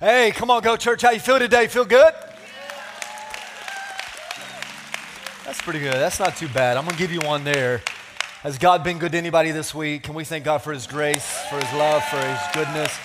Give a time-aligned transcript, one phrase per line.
[0.00, 1.02] Hey, come on, go church.
[1.02, 1.66] How you feel today?
[1.66, 2.14] Feel good?
[5.44, 5.94] That's pretty good.
[5.94, 6.76] That's not too bad.
[6.76, 7.82] I'm going to give you one there.
[8.42, 10.04] Has God been good to anybody this week?
[10.04, 12.96] Can we thank God for his grace, for his love, for his goodness?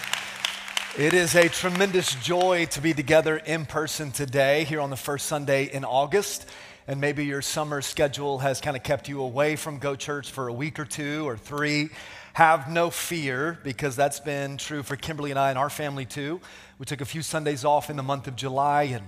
[0.96, 5.26] It is a tremendous joy to be together in person today here on the first
[5.26, 6.48] Sunday in August.
[6.88, 10.48] And maybe your summer schedule has kind of kept you away from Go Church for
[10.48, 11.90] a week or two or three.
[12.34, 16.42] Have no fear because that's been true for Kimberly and I and our family too.
[16.80, 19.08] We took a few Sundays off in the month of July and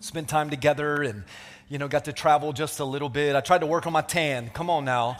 [0.00, 1.22] spent time together and
[1.68, 3.36] you know got to travel just a little bit.
[3.36, 4.50] I tried to work on my tan.
[4.50, 5.18] Come on now.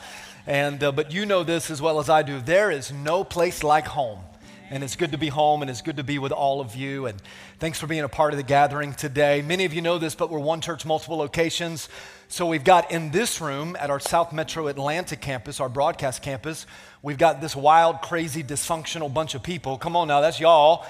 [0.48, 2.40] And uh, but you know this as well as I do.
[2.40, 4.18] There is no place like home
[4.74, 7.06] and it's good to be home and it's good to be with all of you.
[7.06, 7.22] And
[7.60, 9.40] thanks for being a part of the gathering today.
[9.40, 11.88] Many of you know this, but we're one church, multiple locations.
[12.26, 16.66] So we've got in this room at our South Metro Atlanta campus, our broadcast campus,
[17.02, 19.78] we've got this wild, crazy, dysfunctional bunch of people.
[19.78, 20.84] Come on now, that's y'all.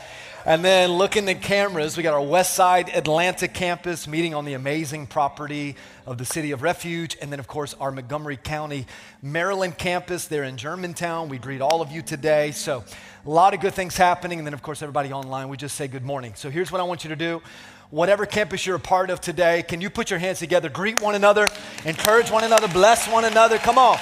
[0.46, 4.44] And then looking at the cameras, we got our West Side Atlanta campus meeting on
[4.44, 7.16] the amazing property of the City of Refuge.
[7.22, 8.86] And then, of course, our Montgomery County,
[9.22, 11.30] Maryland campus there in Germantown.
[11.30, 12.50] We greet all of you today.
[12.50, 12.84] So,
[13.24, 14.38] a lot of good things happening.
[14.38, 16.34] And then, of course, everybody online, we just say good morning.
[16.36, 17.40] So, here's what I want you to do.
[17.88, 21.14] Whatever campus you're a part of today, can you put your hands together, greet one
[21.14, 21.48] another,
[21.86, 23.56] encourage one another, bless one another?
[23.56, 23.96] Come on.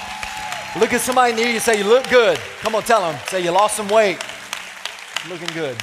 [0.77, 2.37] Look at somebody near you, say, You look good.
[2.59, 3.17] Come on, tell them.
[3.27, 4.17] Say, You lost some weight.
[5.29, 5.77] Looking good.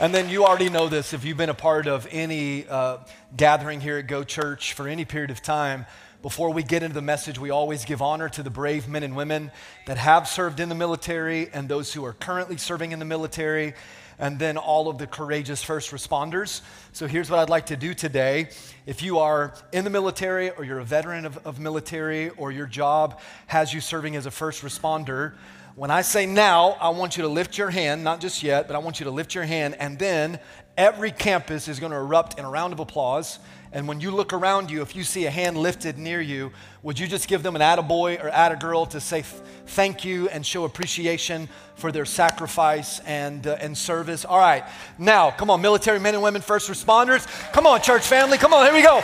[0.00, 2.98] And then you already know this if you've been a part of any uh,
[3.36, 5.86] gathering here at Go Church for any period of time.
[6.22, 9.16] Before we get into the message, we always give honor to the brave men and
[9.16, 9.50] women
[9.86, 13.74] that have served in the military and those who are currently serving in the military,
[14.20, 16.60] and then all of the courageous first responders.
[16.92, 18.50] So here's what I'd like to do today.
[18.86, 22.66] If you are in the military or you're a veteran of, of military or your
[22.66, 25.34] job has you serving as a first responder,
[25.78, 28.74] when I say now, I want you to lift your hand, not just yet, but
[28.74, 30.40] I want you to lift your hand, and then
[30.76, 33.38] every campus is going to erupt in a round of applause.
[33.70, 36.50] And when you look around you, if you see a hand lifted near you,
[36.82, 39.22] would you just give them an attaboy or attagirl to say
[39.66, 44.24] thank you and show appreciation for their sacrifice and, uh, and service?
[44.24, 44.64] All right,
[44.98, 47.24] now, come on, military men and women, first responders.
[47.52, 48.36] Come on, church family.
[48.36, 49.00] Come on, here we go.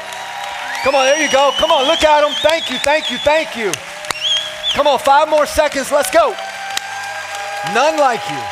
[0.83, 1.53] Come on, there you go.
[1.57, 2.33] Come on, look at them.
[2.43, 3.71] Thank you, thank you, thank you.
[4.73, 5.93] Come on, five more seconds.
[5.93, 6.34] Let's go.
[7.73, 8.43] None like you.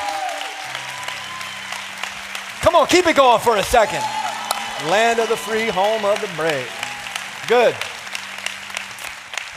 [2.62, 4.02] Come on, keep it going for a second.
[4.88, 6.70] Land of the free, home of the brave.
[7.48, 7.74] Good.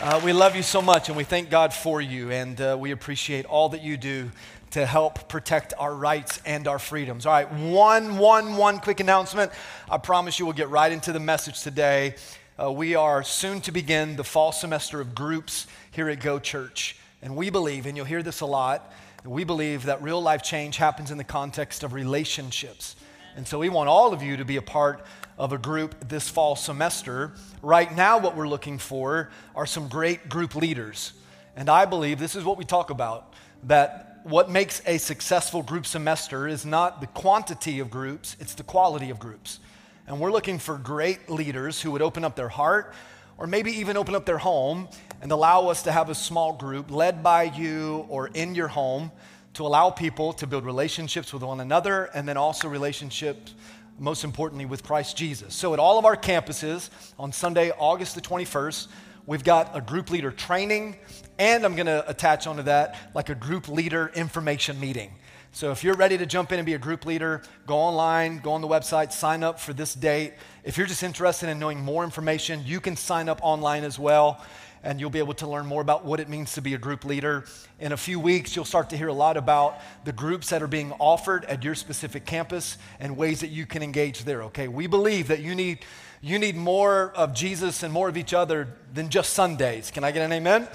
[0.01, 2.91] Uh, we love you so much and we thank God for you, and uh, we
[2.91, 4.29] appreciate all that you do
[4.71, 7.25] to help protect our rights and our freedoms.
[7.25, 9.53] All right, one, one, one quick announcement.
[9.89, 12.15] I promise you we'll get right into the message today.
[12.61, 16.97] Uh, we are soon to begin the fall semester of groups here at Go Church,
[17.21, 18.91] and we believe, and you'll hear this a lot,
[19.27, 22.95] we believe that real life change happens in the context of relationships.
[23.35, 25.05] And so we want all of you to be a part
[25.37, 27.33] of a group this fall semester.
[27.61, 31.13] Right now, what we're looking for are some great group leaders.
[31.55, 35.85] And I believe this is what we talk about that what makes a successful group
[35.85, 39.59] semester is not the quantity of groups, it's the quality of groups.
[40.07, 42.93] And we're looking for great leaders who would open up their heart
[43.37, 44.87] or maybe even open up their home
[45.21, 49.11] and allow us to have a small group led by you or in your home
[49.53, 53.53] to allow people to build relationships with one another and then also relationships,
[53.97, 55.53] most importantly, with Christ Jesus.
[55.53, 58.87] So, at all of our campuses on Sunday, August the 21st,
[59.25, 60.97] we've got a group leader training,
[61.39, 65.11] and I'm going to attach onto that like a group leader information meeting.
[65.55, 68.51] So if you're ready to jump in and be a group leader, go online, go
[68.51, 70.33] on the website, sign up for this date.
[70.65, 74.43] If you're just interested in knowing more information, you can sign up online as well,
[74.85, 77.03] and you'll be able to learn more about what it means to be a group
[77.03, 77.43] leader.
[77.79, 80.67] In a few weeks, you'll start to hear a lot about the groups that are
[80.67, 84.67] being offered at your specific campus and ways that you can engage there, okay?
[84.67, 85.79] We believe that you need,
[86.21, 89.89] you need more of Jesus and more of each other than just Sundays.
[89.89, 90.67] Can I get an amen?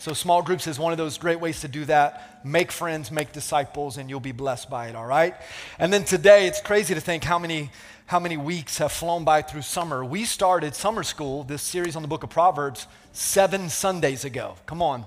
[0.00, 2.44] So, small groups is one of those great ways to do that.
[2.44, 5.36] Make friends, make disciples, and you'll be blessed by it, all right?
[5.78, 7.70] And then today, it's crazy to think how many,
[8.12, 10.04] how many weeks have flown by through summer.
[10.04, 14.56] We started summer school, this series on the book of Proverbs, seven Sundays ago.
[14.66, 15.06] Come on.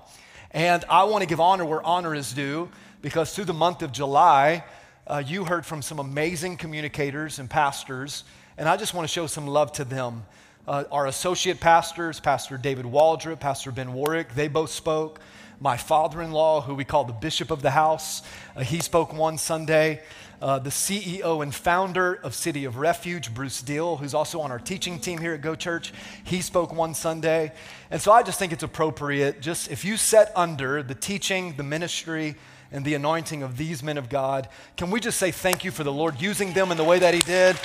[0.50, 2.68] And I want to give honor where honor is due
[3.02, 4.64] because through the month of July,
[5.06, 8.24] uh, you heard from some amazing communicators and pastors,
[8.58, 10.24] and I just want to show some love to them
[10.68, 15.20] uh, our associate pastors, Pastor David Waldrop, Pastor Ben Warwick, they both spoke.
[15.60, 18.22] My father in law, who we call the bishop of the house,
[18.56, 20.02] uh, he spoke one Sunday.
[20.40, 24.58] Uh, the CEO and founder of City of Refuge, Bruce Deal, who's also on our
[24.58, 25.92] teaching team here at Go Church,
[26.24, 27.52] he spoke one Sunday.
[27.90, 31.62] And so I just think it's appropriate, just if you set under the teaching, the
[31.62, 32.36] ministry,
[32.72, 34.48] and the anointing of these men of God.
[34.76, 37.14] Can we just say thank you for the Lord using them in the way that
[37.14, 37.56] He did?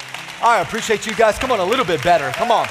[0.42, 1.38] I appreciate you guys.
[1.38, 2.32] Come on, a little bit better.
[2.32, 2.68] Come on.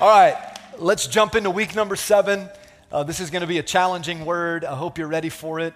[0.00, 0.36] All right,
[0.78, 2.48] let's jump into week number seven.
[2.92, 4.64] Uh, this is going to be a challenging word.
[4.64, 5.74] I hope you're ready for it.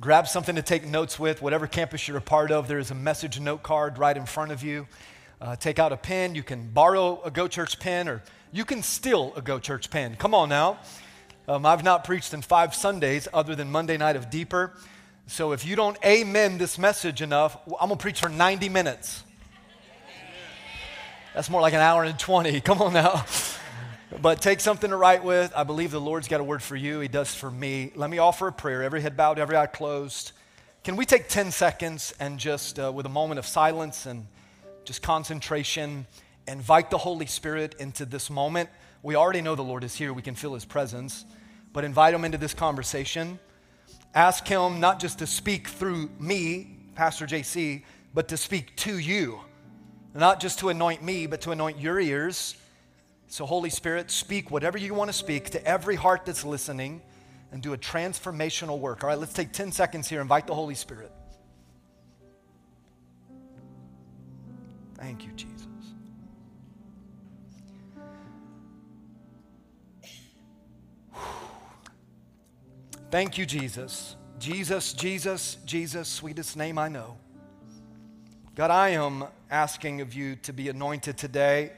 [0.00, 2.68] Grab something to take notes with, whatever campus you're a part of.
[2.68, 4.86] There is a message note card right in front of you.
[5.42, 6.34] Uh, take out a pen.
[6.34, 10.16] You can borrow a Go Church pen or you can steal a Go Church pen.
[10.16, 10.78] Come on now.
[11.46, 14.72] Um, I've not preached in five Sundays other than Monday night of Deeper.
[15.26, 19.22] So if you don't amen this message enough, I'm going to preach for 90 minutes.
[21.34, 22.62] That's more like an hour and 20.
[22.62, 23.26] Come on now.
[24.20, 25.52] But take something to write with.
[25.56, 27.00] I believe the Lord's got a word for you.
[27.00, 27.90] He does for me.
[27.94, 28.82] Let me offer a prayer.
[28.82, 30.32] Every head bowed, every eye closed.
[30.84, 34.26] Can we take 10 seconds and just, uh, with a moment of silence and
[34.84, 36.06] just concentration,
[36.46, 38.68] invite the Holy Spirit into this moment?
[39.02, 40.12] We already know the Lord is here.
[40.12, 41.24] We can feel his presence.
[41.72, 43.38] But invite him into this conversation.
[44.14, 49.40] Ask him not just to speak through me, Pastor JC, but to speak to you.
[50.14, 52.54] Not just to anoint me, but to anoint your ears
[53.34, 57.02] so, Holy Spirit, speak whatever you want to speak to every heart that's listening
[57.50, 59.02] and do a transformational work.
[59.02, 60.20] All right, let's take 10 seconds here.
[60.20, 61.10] Invite the Holy Spirit.
[64.96, 65.66] Thank you, Jesus.
[73.10, 74.14] Thank you, Jesus.
[74.38, 77.16] Jesus, Jesus, Jesus, sweetest name I know.
[78.54, 81.72] God, I am asking of you to be anointed today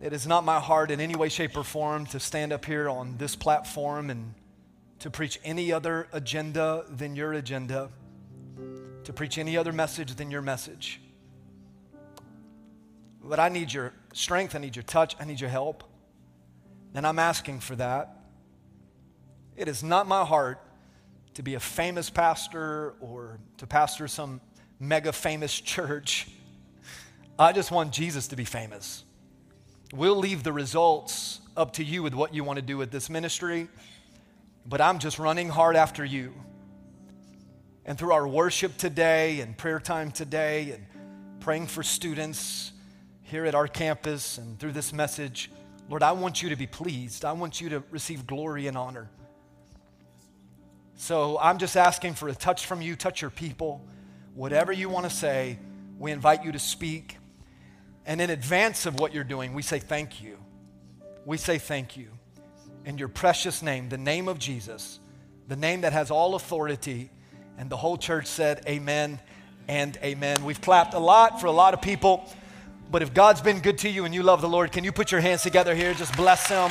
[0.00, 2.88] it is not my heart in any way, shape, or form to stand up here
[2.88, 4.34] on this platform and
[5.00, 7.90] to preach any other agenda than your agenda,
[9.04, 11.00] to preach any other message than your message.
[13.22, 15.82] But I need your strength, I need your touch, I need your help.
[16.94, 18.16] And I'm asking for that.
[19.56, 20.60] It is not my heart
[21.34, 24.40] to be a famous pastor or to pastor some
[24.78, 26.28] mega famous church.
[27.36, 29.04] I just want Jesus to be famous.
[29.92, 33.08] We'll leave the results up to you with what you want to do with this
[33.08, 33.68] ministry,
[34.66, 36.34] but I'm just running hard after you.
[37.86, 40.86] And through our worship today and prayer time today and
[41.40, 42.72] praying for students
[43.22, 45.50] here at our campus and through this message,
[45.88, 47.24] Lord, I want you to be pleased.
[47.24, 49.08] I want you to receive glory and honor.
[50.96, 53.82] So I'm just asking for a touch from you, touch your people.
[54.34, 55.58] Whatever you want to say,
[55.98, 57.17] we invite you to speak.
[58.08, 60.38] And in advance of what you're doing, we say thank you.
[61.26, 62.08] We say thank you.
[62.86, 64.98] In your precious name, the name of Jesus,
[65.46, 67.10] the name that has all authority.
[67.58, 69.20] And the whole church said, Amen
[69.68, 70.42] and amen.
[70.42, 72.24] We've clapped a lot for a lot of people,
[72.90, 75.12] but if God's been good to you and you love the Lord, can you put
[75.12, 75.92] your hands together here?
[75.92, 76.70] Just bless Him.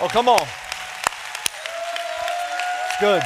[0.00, 0.40] Oh, come on.
[2.86, 3.22] It's good.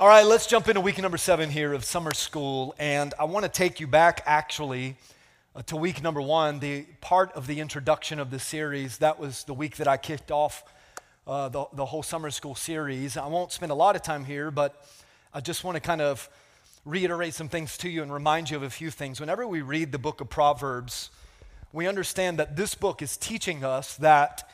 [0.00, 2.72] All right, let's jump into week number seven here of summer school.
[2.78, 4.94] And I want to take you back actually
[5.56, 8.98] uh, to week number one, the part of the introduction of the series.
[8.98, 10.62] That was the week that I kicked off
[11.26, 13.16] uh, the, the whole summer school series.
[13.16, 14.86] I won't spend a lot of time here, but
[15.34, 16.30] I just want to kind of
[16.84, 19.18] reiterate some things to you and remind you of a few things.
[19.18, 21.10] Whenever we read the book of Proverbs,
[21.72, 24.48] we understand that this book is teaching us that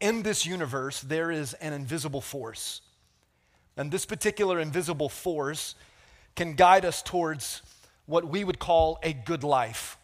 [0.00, 2.80] in this universe there is an invisible force
[3.78, 5.76] and this particular invisible force
[6.34, 7.62] can guide us towards
[8.06, 9.96] what we would call a good life.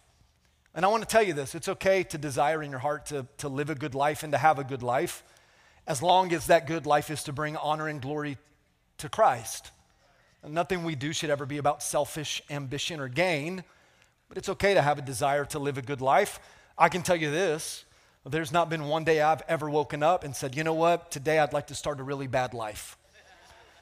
[0.75, 3.27] And I want to tell you this it's okay to desire in your heart to,
[3.39, 5.25] to live a good life and to have a good life,
[5.87, 8.39] as long as that good life is to bring honor and glory
[8.99, 9.73] to Christ.
[10.43, 13.65] And nothing we do should ever be about selfish ambition or gain,
[14.29, 16.39] but it's okay to have a desire to live a good life.
[16.79, 17.85] I can tell you this
[18.27, 21.39] there's not been one day I've ever woken up and said, you know what, today
[21.39, 22.97] I'd like to start a really bad life.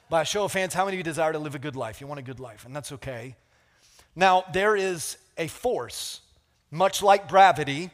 [0.09, 2.01] By a show of hands, how many of you desire to live a good life?
[2.01, 3.35] You want a good life, and that's okay.
[4.15, 6.21] Now, there is a force,
[6.69, 7.89] much like gravity,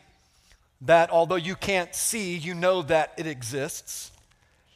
[0.81, 4.11] that although you can't see, you know that it exists.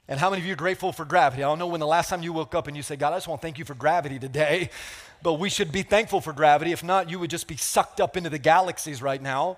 [0.08, 1.44] And how many of you are grateful for gravity?
[1.44, 3.18] I don't know when the last time you woke up and you say, God, I
[3.18, 4.70] just want to thank you for gravity today.
[5.24, 6.74] But we should be thankful for gravity.
[6.74, 9.58] If not, you would just be sucked up into the galaxies right now.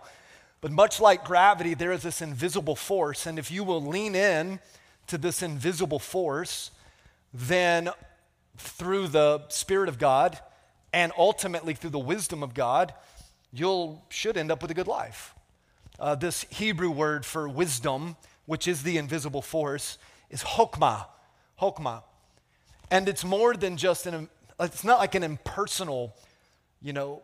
[0.62, 3.26] But much like gravity, there is this invisible force.
[3.26, 4.60] And if you will lean in
[5.08, 6.70] to this invisible force,
[7.36, 7.90] then
[8.58, 10.40] through the Spirit of God
[10.94, 12.94] and ultimately through the wisdom of God,
[13.52, 15.36] you'll should end up with a good life.
[16.00, 18.16] Uh, this Hebrew word for wisdom,
[18.46, 19.98] which is the invisible force,
[20.30, 21.08] is hokmah.
[21.62, 22.04] Hokmah.
[22.90, 26.16] And it's more than just an, it's not like an impersonal,
[26.82, 27.22] you know,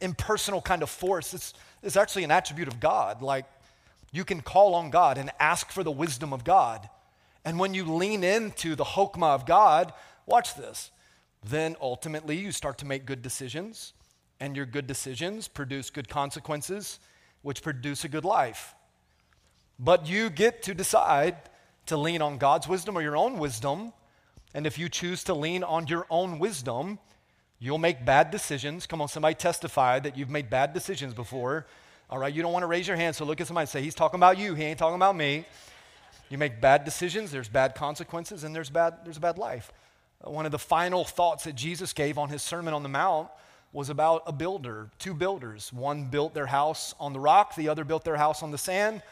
[0.00, 1.34] impersonal kind of force.
[1.34, 3.20] It's, it's actually an attribute of God.
[3.20, 3.44] Like
[4.10, 6.88] you can call on God and ask for the wisdom of God.
[7.44, 9.92] And when you lean into the chokmah of God,
[10.26, 10.90] watch this,
[11.44, 13.92] then ultimately you start to make good decisions,
[14.38, 17.00] and your good decisions produce good consequences,
[17.42, 18.74] which produce a good life.
[19.78, 21.36] But you get to decide
[21.86, 23.92] to lean on God's wisdom or your own wisdom.
[24.54, 27.00] And if you choose to lean on your own wisdom,
[27.58, 28.86] you'll make bad decisions.
[28.86, 31.66] Come on, somebody testify that you've made bad decisions before.
[32.08, 33.82] All right, you don't want to raise your hand, so look at somebody and say,
[33.82, 35.46] He's talking about you, he ain't talking about me.
[36.32, 39.70] You make bad decisions, there's bad consequences, and there's, bad, there's a bad life.
[40.26, 43.28] Uh, one of the final thoughts that Jesus gave on his Sermon on the Mount
[43.70, 45.70] was about a builder, two builders.
[45.74, 49.02] One built their house on the rock, the other built their house on the sand.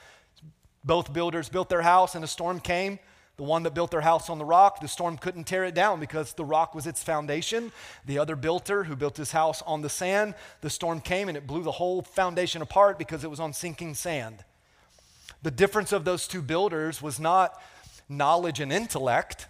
[0.83, 2.99] Both builders built their house, and a storm came.
[3.37, 6.01] The one that built their house on the rock, the storm couldn't tear it down
[6.01, 7.71] because the rock was its foundation.
[8.07, 11.47] The other builder who built his house on the sand, the storm came and it
[11.47, 14.43] blew the whole foundation apart because it was on sinking sand.
[15.43, 17.61] The difference of those two builders was not
[18.09, 19.47] knowledge and intellect.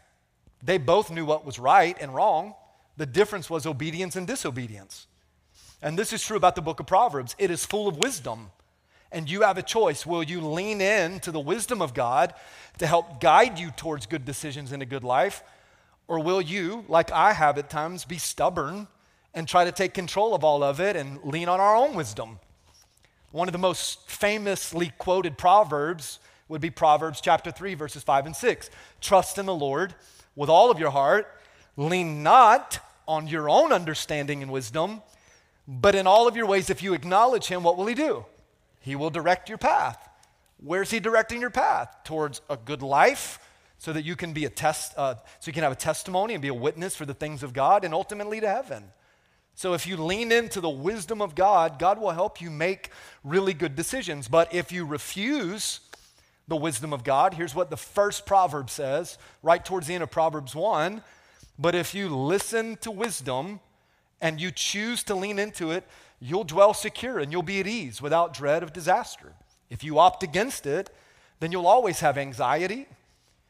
[0.62, 2.54] They both knew what was right and wrong.
[2.96, 5.06] The difference was obedience and disobedience.
[5.82, 7.34] And this is true about the book of Proverbs.
[7.38, 8.50] It is full of wisdom.
[9.12, 10.06] And you have a choice.
[10.06, 12.34] Will you lean in to the wisdom of God
[12.78, 15.42] to help guide you towards good decisions in a good life?
[16.06, 18.86] Or will you, like I have at times, be stubborn
[19.32, 22.38] and try to take control of all of it and lean on our own wisdom?
[23.32, 26.18] One of the most famously quoted proverbs
[26.48, 28.70] would be Proverbs chapter 3, verses 5 and 6.
[29.00, 29.94] Trust in the Lord
[30.34, 31.28] with all of your heart,
[31.76, 35.02] lean not on your own understanding and wisdom,
[35.68, 38.24] but in all of your ways, if you acknowledge Him, what will He do?
[38.80, 40.08] He will direct your path.
[40.58, 41.94] Where's He directing your path?
[42.02, 43.38] Towards a good life,
[43.78, 46.42] so that you can be a test, uh, so you can have a testimony and
[46.42, 48.90] be a witness for the things of God, and ultimately to heaven.
[49.60, 52.88] So if you lean into the wisdom of God, God will help you make
[53.22, 54.26] really good decisions.
[54.26, 55.80] But if you refuse
[56.48, 60.10] the wisdom of God, here's what the first proverb says, right towards the end of
[60.10, 61.02] Proverbs 1.
[61.58, 63.60] But if you listen to wisdom
[64.22, 65.86] and you choose to lean into it,
[66.20, 69.34] you'll dwell secure and you'll be at ease without dread of disaster.
[69.68, 70.88] If you opt against it,
[71.38, 72.86] then you'll always have anxiety.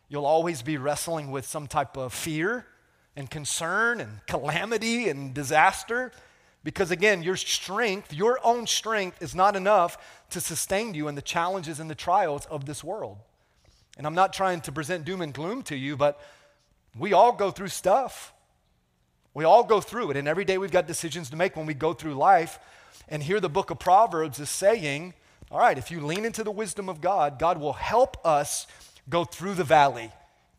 [0.08, 2.66] You'll always be wrestling with some type of fear
[3.20, 6.10] and concern and calamity and disaster.
[6.64, 11.22] Because again, your strength, your own strength, is not enough to sustain you in the
[11.22, 13.18] challenges and the trials of this world.
[13.96, 16.20] And I'm not trying to present doom and gloom to you, but
[16.98, 18.32] we all go through stuff.
[19.32, 21.74] We all go through it, and every day we've got decisions to make when we
[21.74, 22.58] go through life.
[23.08, 25.14] And here the book of Proverbs is saying,
[25.50, 28.66] all right, if you lean into the wisdom of God, God will help us
[29.08, 30.10] go through the valley,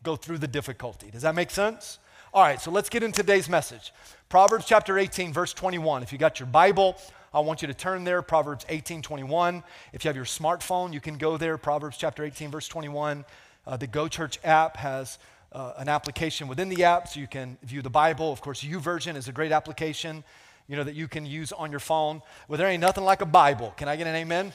[0.02, 1.10] go through the difficulty.
[1.10, 1.98] Does that make sense?
[2.34, 3.92] All right, so let's get into today's message.
[4.30, 6.02] Proverbs chapter 18, verse 21.
[6.02, 6.96] If you got your Bible,
[7.34, 9.62] I want you to turn there, Proverbs 18, 21.
[9.92, 13.26] If you have your smartphone, you can go there, Proverbs chapter 18, verse 21.
[13.66, 15.18] Uh, the Go Church app has
[15.52, 18.32] uh, an application within the app so you can view the Bible.
[18.32, 20.24] Of course, YouVersion is a great application,
[20.68, 22.22] you know, that you can use on your phone.
[22.48, 23.74] Well, there ain't nothing like a Bible.
[23.76, 24.54] Can I get an amen?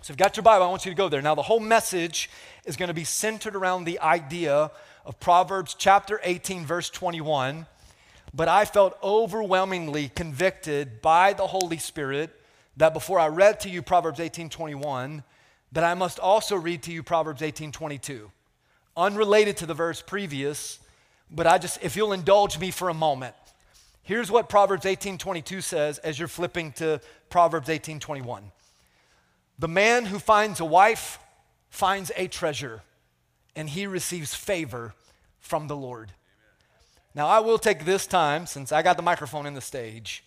[0.00, 1.22] So if you've got your Bible, I want you to go there.
[1.22, 2.30] Now, the whole message
[2.64, 4.72] is going to be centered around the idea
[5.06, 7.64] of Proverbs chapter 18, verse 21.
[8.34, 12.38] But I felt overwhelmingly convicted by the Holy Spirit
[12.76, 15.22] that before I read to you Proverbs 18, 21,
[15.72, 18.30] that I must also read to you Proverbs 18, 22
[18.96, 20.78] unrelated to the verse previous,
[21.30, 23.34] but I just, if you'll indulge me for a moment,
[24.02, 28.50] here's what Proverbs 18:22 says as you're flipping to Proverbs 18:21.
[29.58, 31.18] The man who finds a wife
[31.68, 32.82] finds a treasure,
[33.56, 34.94] and he receives favor
[35.40, 36.12] from the Lord.
[37.14, 40.22] Now, I will take this time, since I got the microphone in the stage,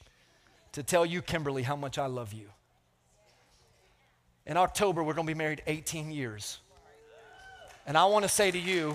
[0.71, 2.47] to tell you, Kimberly, how much I love you.
[4.47, 6.59] In October, we're going to be married 18 years.
[7.85, 8.93] And I want to say to you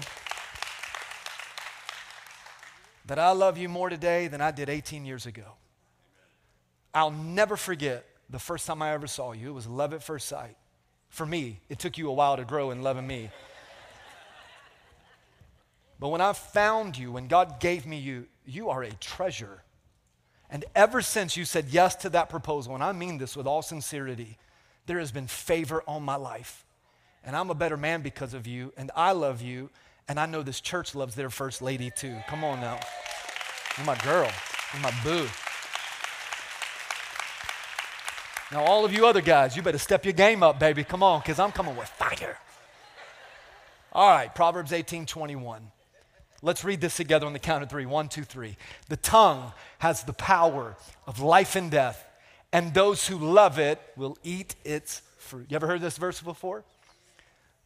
[3.06, 5.44] that I love you more today than I did 18 years ago.
[6.92, 9.50] I'll never forget the first time I ever saw you.
[9.50, 10.56] It was love at first sight.
[11.10, 13.30] For me, it took you a while to grow in loving me.
[15.98, 19.62] But when I found you, when God gave me you, you are a treasure.
[20.50, 23.62] And ever since you said yes to that proposal, and I mean this with all
[23.62, 24.38] sincerity,
[24.86, 26.64] there has been favor on my life
[27.24, 29.70] and I'm a better man because of you, and I love you,
[30.08, 32.16] and I know this church loves their first lady too.
[32.28, 32.78] Come on now.
[33.76, 34.30] You're my girl,
[34.72, 35.26] you're my boo.
[38.52, 40.84] Now, all of you other guys, you better step your game up, baby.
[40.84, 42.38] Come on, because I'm coming with fire.
[43.92, 45.70] All right, Proverbs 18 21.
[46.44, 47.86] Let's read this together on the count of three.
[47.86, 48.56] One, two, three.
[48.88, 52.04] The tongue has the power of life and death
[52.54, 55.46] and those who love it will eat its fruit.
[55.48, 56.62] You ever heard this verse before?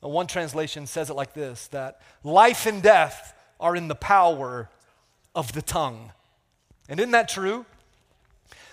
[0.00, 4.70] One translation says it like this that life and death are in the power
[5.34, 6.12] of the tongue.
[6.88, 7.66] And isn't that true?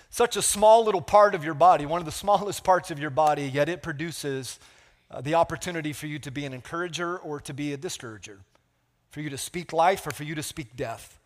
[0.08, 3.10] Such a small little part of your body, one of the smallest parts of your
[3.10, 4.58] body, yet it produces
[5.10, 8.38] uh, the opportunity for you to be an encourager or to be a discourager,
[9.16, 11.18] for you to speak life or for you to speak death.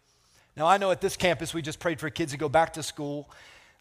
[0.56, 2.84] Now, I know at this campus we just prayed for kids to go back to
[2.84, 3.28] school.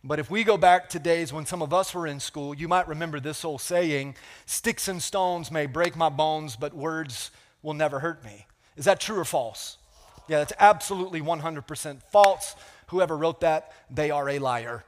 [0.04, 2.68] But if we go back to days when some of us were in school, you
[2.68, 4.16] might remember this old saying
[4.48, 7.30] sticks and stones may break my bones, but words
[7.62, 8.48] will never hurt me.
[8.78, 9.78] Is that true or false?
[10.28, 12.56] Yeah, that's absolutely 100% false.
[12.88, 14.86] Whoever wrote that, they are a liar.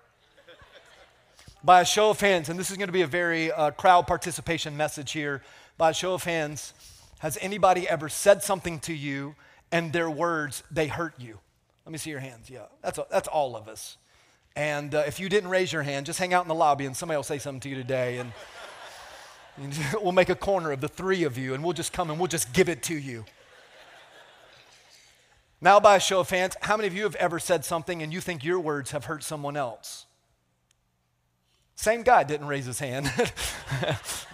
[1.63, 4.07] By a show of hands, and this is going to be a very uh, crowd
[4.07, 5.43] participation message here.
[5.77, 6.73] By a show of hands,
[7.21, 9.35] has anybody ever said something to you
[9.71, 11.37] and their words, they hurt you?
[11.85, 12.49] Let me see your hands.
[12.49, 13.97] Yeah, that's, that's all of us.
[14.55, 16.97] And uh, if you didn't raise your hand, just hang out in the lobby and
[16.97, 18.17] somebody will say something to you today.
[18.17, 18.33] And,
[19.57, 22.19] and we'll make a corner of the three of you and we'll just come and
[22.19, 23.23] we'll just give it to you.
[25.61, 28.11] Now, by a show of hands, how many of you have ever said something and
[28.11, 30.07] you think your words have hurt someone else?
[31.75, 33.11] Same guy didn't raise his hand.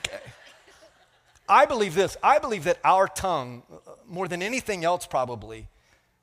[1.49, 5.67] I believe this I believe that our tongue, uh, more than anything else, probably,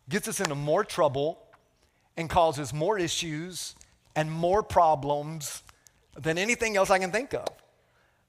[0.09, 1.38] gets us into more trouble
[2.16, 3.75] and causes more issues
[4.14, 5.62] and more problems
[6.16, 7.49] than anything else I can think of.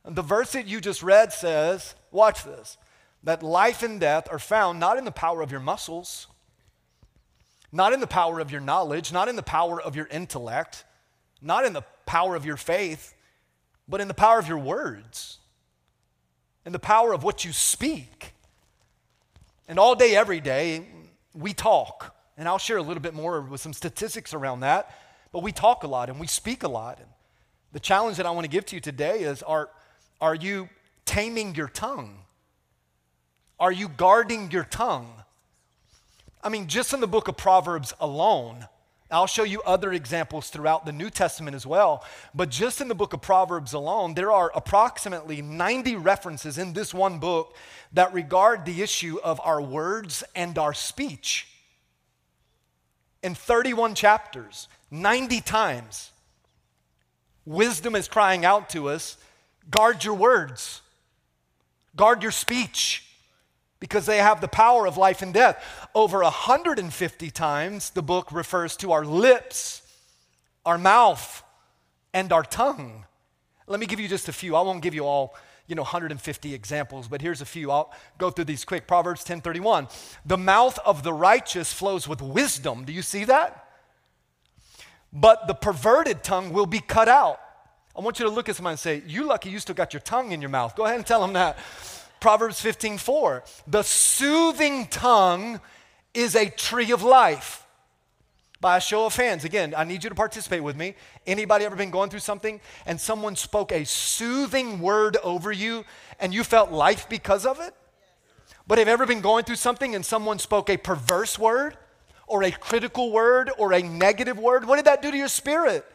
[0.03, 2.77] The verse that you just read says, watch this,
[3.23, 6.27] that life and death are found not in the power of your muscles,
[7.71, 10.85] not in the power of your knowledge, not in the power of your intellect,
[11.41, 13.13] not in the power of your faith,
[13.87, 15.39] but in the power of your words,
[16.65, 18.33] in the power of what you speak.
[19.67, 20.85] And all day, every day,
[21.33, 22.15] we talk.
[22.37, 24.93] And I'll share a little bit more with some statistics around that.
[25.31, 26.97] But we talk a lot and we speak a lot.
[26.99, 27.07] And
[27.71, 29.69] the challenge that I want to give to you today is are,
[30.21, 30.69] are you
[31.05, 32.19] taming your tongue?
[33.59, 35.11] Are you guarding your tongue?
[36.43, 38.67] I mean, just in the book of Proverbs alone,
[39.11, 42.03] I'll show you other examples throughout the New Testament as well.
[42.33, 46.93] But just in the book of Proverbs alone, there are approximately 90 references in this
[46.93, 47.55] one book
[47.93, 51.47] that regard the issue of our words and our speech.
[53.21, 56.11] In 31 chapters, 90 times.
[57.45, 59.17] Wisdom is crying out to us
[59.69, 60.81] guard your words,
[61.95, 63.04] guard your speech,
[63.79, 65.63] because they have the power of life and death.
[65.93, 69.81] Over 150 times, the book refers to our lips,
[70.65, 71.43] our mouth,
[72.13, 73.05] and our tongue.
[73.67, 74.55] Let me give you just a few.
[74.55, 75.35] I won't give you all
[75.67, 79.89] you know 150 examples but here's a few i'll go through these quick proverbs 10:31
[80.23, 83.65] the mouth of the righteous flows with wisdom do you see that
[85.15, 87.39] but the perverted tongue will be cut out.
[87.97, 90.01] I want you to look at somebody and say, You lucky you still got your
[90.01, 90.75] tongue in your mouth.
[90.75, 91.57] Go ahead and tell them that.
[92.25, 93.43] Proverbs 15 4.
[93.67, 95.61] The soothing tongue
[96.11, 97.67] is a tree of life.
[98.59, 100.95] By a show of hands, again, I need you to participate with me.
[101.27, 105.85] Anybody ever been going through something and someone spoke a soothing word over you
[106.19, 107.75] and you felt life because of it?
[108.65, 111.77] But have you ever been going through something and someone spoke a perverse word
[112.25, 115.85] or a critical word or a negative word, what did that do to your spirit?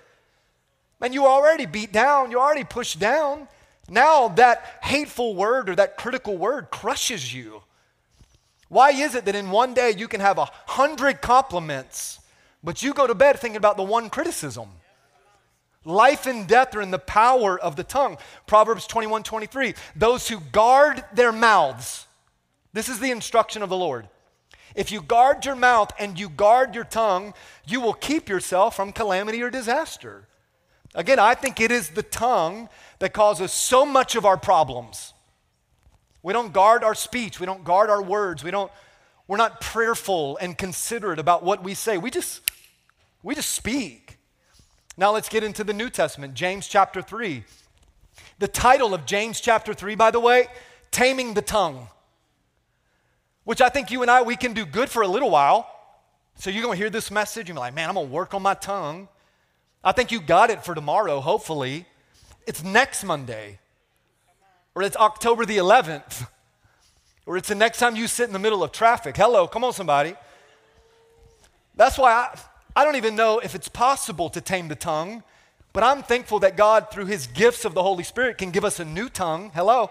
[1.01, 3.49] Man, you already beat down, you're already pushed down.
[3.91, 7.63] Now that hateful word or that critical word crushes you.
[8.69, 12.21] Why is it that in one day you can have a hundred compliments,
[12.65, 14.69] but you go to bed thinking about the one criticism?
[15.85, 18.17] Life and death are in the power of the tongue.
[18.47, 19.75] Proverbs 21 23.
[19.97, 22.07] Those who guard their mouths,
[22.73, 24.09] this is the instruction of the Lord
[24.75, 27.35] if you guard your mouth and you guard your tongue,
[27.67, 30.29] you will keep yourself from calamity or disaster.
[30.95, 35.15] Again, I think it is the tongue that causes so much of our problems.
[36.23, 38.71] We don't guard our speech, we don't guard our words, we don't
[39.27, 41.99] we're not prayerful and considerate about what we say.
[41.99, 42.43] We just
[43.23, 44.19] we just speak.
[44.97, 47.45] Now let's get into the New Testament, James chapter 3.
[48.39, 50.49] The title of James chapter 3 by the way,
[50.91, 51.89] Taming the Tongue
[53.45, 55.69] which I think you and I, we can do good for a little while.
[56.37, 58.33] So you're going to hear this message and be like, man, I'm going to work
[58.33, 59.09] on my tongue.
[59.83, 61.87] I think you got it for tomorrow, hopefully.
[62.47, 63.59] It's next Monday,
[64.75, 66.27] or it's October the 11th,
[67.27, 69.17] or it's the next time you sit in the middle of traffic.
[69.17, 70.15] Hello, come on, somebody.
[71.77, 72.39] That's why I,
[72.77, 75.23] I don't even know if it's possible to tame the tongue,
[75.73, 78.81] but I'm thankful that God, through his gifts of the Holy Spirit, can give us
[78.81, 79.51] a new tongue.
[79.55, 79.91] Hello.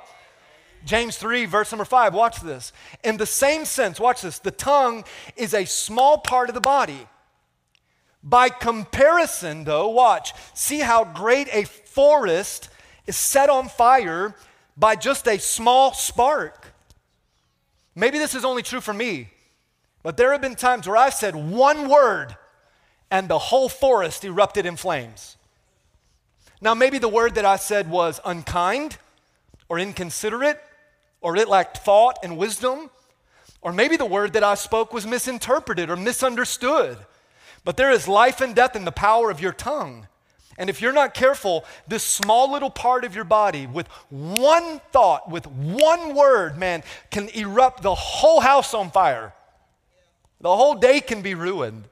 [0.85, 2.71] James 3, verse number 5, watch this.
[3.03, 5.03] In the same sense, watch this, the tongue
[5.35, 7.07] is a small part of the body,
[8.21, 12.69] By comparison, though, watch, see how great a forest
[13.07, 14.35] is set on fire
[14.75, 16.73] by just a small spark.
[17.95, 19.29] Maybe this is only true for me,
[20.03, 22.35] but there have been times where I've said one word
[23.11, 25.37] and the whole forest erupted in flames.
[26.61, 28.97] Now, maybe the word that I said was unkind
[29.69, 30.61] or inconsiderate
[31.21, 32.89] or it lacked thought and wisdom,
[33.61, 36.97] or maybe the word that I spoke was misinterpreted or misunderstood.
[37.63, 40.07] But there is life and death in the power of your tongue.
[40.57, 45.29] And if you're not careful, this small little part of your body, with one thought,
[45.29, 49.33] with one word, man, can erupt the whole house on fire.
[50.41, 51.85] The whole day can be ruined.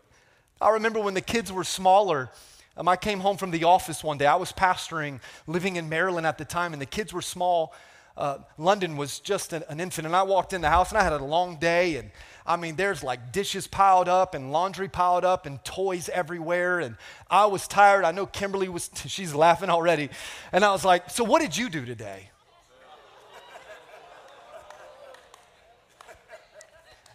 [0.60, 2.30] I remember when the kids were smaller,
[2.76, 4.26] um, I came home from the office one day.
[4.26, 7.74] I was pastoring, living in Maryland at the time, and the kids were small.
[8.18, 11.04] Uh, London was just an, an infant, and I walked in the house, and I
[11.04, 12.10] had a long day, and
[12.48, 16.80] I mean, there's like dishes piled up and laundry piled up and toys everywhere.
[16.80, 16.96] And
[17.30, 18.06] I was tired.
[18.06, 20.10] I know Kimberly was, she's laughing already.
[20.54, 22.30] And I was like, So what did you do today?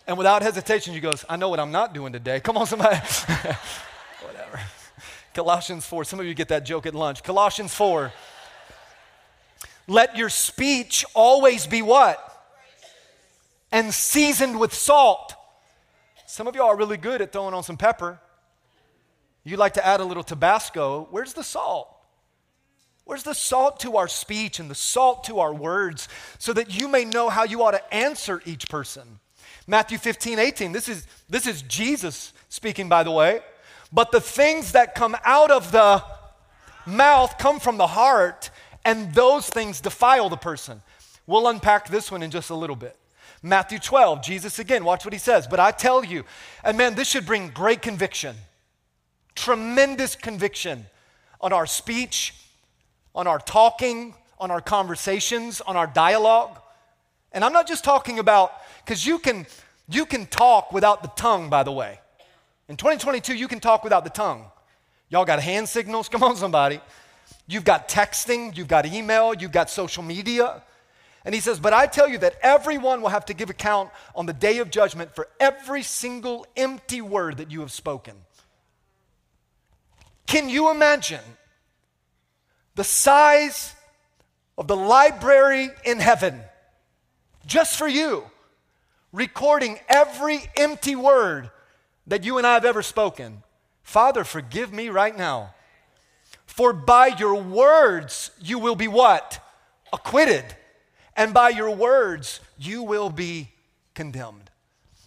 [0.05, 2.41] And without hesitation, she goes, I know what I'm not doing today.
[2.41, 2.97] Come on, somebody.
[4.21, 4.61] Whatever.
[5.33, 6.03] Colossians 4.
[6.05, 7.23] Some of you get that joke at lunch.
[7.23, 8.13] Colossians 4.
[9.87, 12.29] Let your speech always be what?
[13.71, 15.35] And seasoned with salt.
[16.27, 18.21] Some of y'all are really good at throwing on some pepper.
[19.45, 21.09] You like to add a little Tabasco.
[21.11, 21.89] Where's the salt?
[23.05, 26.87] Where's the salt to our speech and the salt to our words so that you
[26.87, 29.19] may know how you ought to answer each person?
[29.67, 30.73] Matthew 15, 18.
[30.73, 33.41] This is, this is Jesus speaking, by the way.
[33.93, 36.03] But the things that come out of the
[36.87, 38.51] mouth come from the heart,
[38.85, 40.83] and those things defile the person.
[41.27, 42.97] We'll unpack this one in just a little bit.
[43.43, 45.47] Matthew 12, Jesus again, watch what he says.
[45.47, 46.25] But I tell you,
[46.63, 48.37] and man, this should bring great conviction,
[49.35, 50.87] tremendous conviction
[51.41, 52.35] on our speech,
[53.15, 56.59] on our talking, on our conversations, on our dialogue.
[57.33, 58.53] And I'm not just talking about,
[58.85, 59.47] because you can,
[59.89, 61.99] you can talk without the tongue, by the way.
[62.69, 64.45] In 2022, you can talk without the tongue.
[65.09, 66.09] Y'all got hand signals?
[66.09, 66.81] Come on, somebody.
[67.53, 70.63] You've got texting, you've got email, you've got social media.
[71.25, 74.27] And he says, But I tell you that everyone will have to give account on
[74.27, 78.15] the day of judgment for every single empty word that you have spoken.
[80.27, 81.21] Can you imagine
[82.75, 83.75] the size
[84.57, 86.41] of the library in heaven
[87.47, 88.25] just for you,
[89.13, 91.51] recording every empty word
[92.07, 93.43] that you and I have ever spoken.
[93.83, 95.55] Father, forgive me right now.
[96.53, 99.43] For by your words you will be what?
[99.91, 100.45] Acquitted.
[101.17, 103.49] And by your words you will be
[103.95, 104.51] condemned.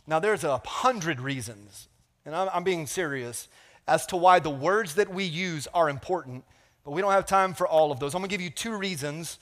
[0.08, 1.88] Now, there's a hundred reasons,
[2.26, 3.48] and I'm, being serious,
[3.88, 6.44] as to why the words that we use are important,
[6.84, 8.16] but we don't have time for all of those.
[8.16, 9.38] I'm gonna give you two reasons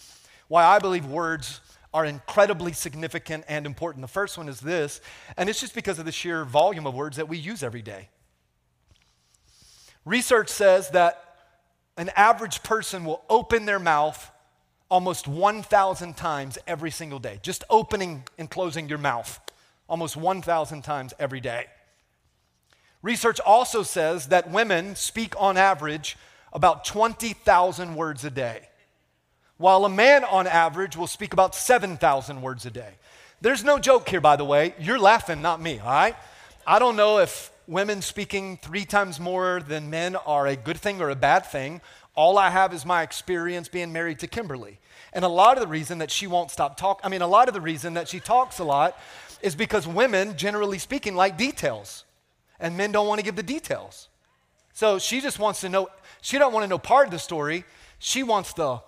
[0.49, 1.61] why I believe words
[1.93, 4.01] are incredibly significant and important.
[4.01, 4.99] The first one is this,
[5.37, 8.09] and it's just because of the sheer volume of words that we use every day.
[10.03, 11.32] Research says that
[11.97, 14.31] an average person will open their mouth
[14.89, 19.39] almost 1,000 times every single day, just opening and closing your mouth
[19.87, 21.67] almost 1,000 times every day.
[23.01, 26.17] Research also says that women speak on average
[26.51, 28.69] about 20,000 words a day
[29.57, 32.93] while a man on average will speak about 7,000 words a day.
[33.41, 34.73] There's no joke here, by the way.
[34.79, 36.15] You're laughing, not me, all right?
[36.65, 41.01] I don't know if women speaking three times more than men are a good thing
[41.01, 41.81] or a bad thing.
[42.15, 44.79] All I have is my experience being married to Kimberly.
[45.13, 47.47] And a lot of the reason that she won't stop talking, I mean, a lot
[47.47, 48.97] of the reason that she talks a lot
[49.41, 52.05] is because women, generally speaking, like details.
[52.59, 54.09] And men don't want to give the details.
[54.73, 55.89] So she just wants to know,
[56.21, 57.65] she don't want to know part of the story.
[57.99, 58.79] She wants the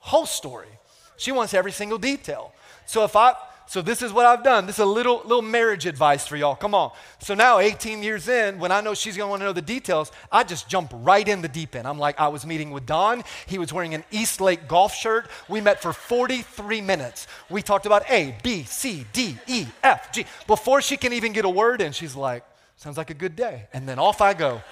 [0.00, 0.68] whole story.
[1.16, 2.52] She wants every single detail.
[2.86, 3.34] So if I
[3.70, 4.66] so this is what I've done.
[4.66, 6.56] This is a little little marriage advice for y'all.
[6.56, 6.90] Come on.
[7.20, 10.10] So now 18 years in, when I know she's gonna want to know the details,
[10.32, 11.86] I just jump right in the deep end.
[11.86, 13.22] I'm like, I was meeting with Don.
[13.46, 15.30] He was wearing an East Lake golf shirt.
[15.48, 17.28] We met for 43 minutes.
[17.48, 20.26] We talked about A, B, C, D, E, F, G.
[20.48, 22.42] Before she can even get a word in, she's like,
[22.74, 23.68] sounds like a good day.
[23.72, 24.62] And then off I go.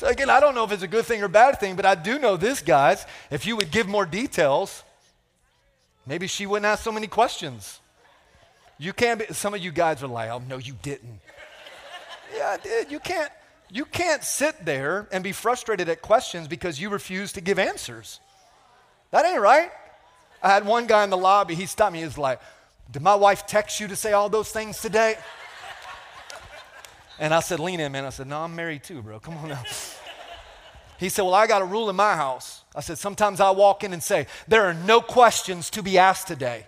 [0.00, 1.94] So, again, I don't know if it's a good thing or bad thing, but I
[1.94, 3.04] do know this, guys.
[3.30, 4.82] If you would give more details,
[6.06, 7.80] maybe she wouldn't ask so many questions.
[8.78, 11.20] You can't be, some of you guys are like, oh, no, you didn't.
[12.34, 12.90] yeah, I did.
[12.90, 13.30] You can't,
[13.70, 18.20] you can't sit there and be frustrated at questions because you refuse to give answers.
[19.10, 19.70] That ain't right.
[20.42, 22.40] I had one guy in the lobby, he stopped me, he was like,
[22.90, 25.18] Did my wife text you to say all those things today?
[27.20, 28.06] And I said, Lean in, man.
[28.06, 29.20] I said, No, I'm married too, bro.
[29.20, 29.62] Come on now.
[30.98, 32.64] He said, Well, I got a rule in my house.
[32.74, 36.26] I said, Sometimes I walk in and say, There are no questions to be asked
[36.26, 36.66] today.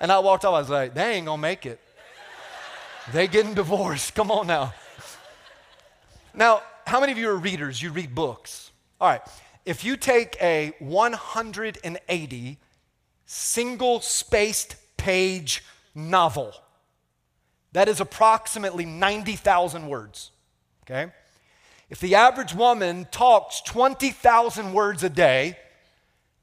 [0.00, 1.80] And I walked off, I was like, They ain't gonna make it.
[3.12, 4.14] They getting divorced.
[4.14, 4.72] Come on now.
[6.32, 7.82] Now, how many of you are readers?
[7.82, 8.70] You read books.
[9.00, 9.22] All right.
[9.64, 12.58] If you take a 180
[13.26, 16.54] single spaced page novel,
[17.74, 20.30] that is approximately 90,000 words.
[20.84, 21.12] Okay?
[21.90, 25.58] If the average woman talks 20,000 words a day,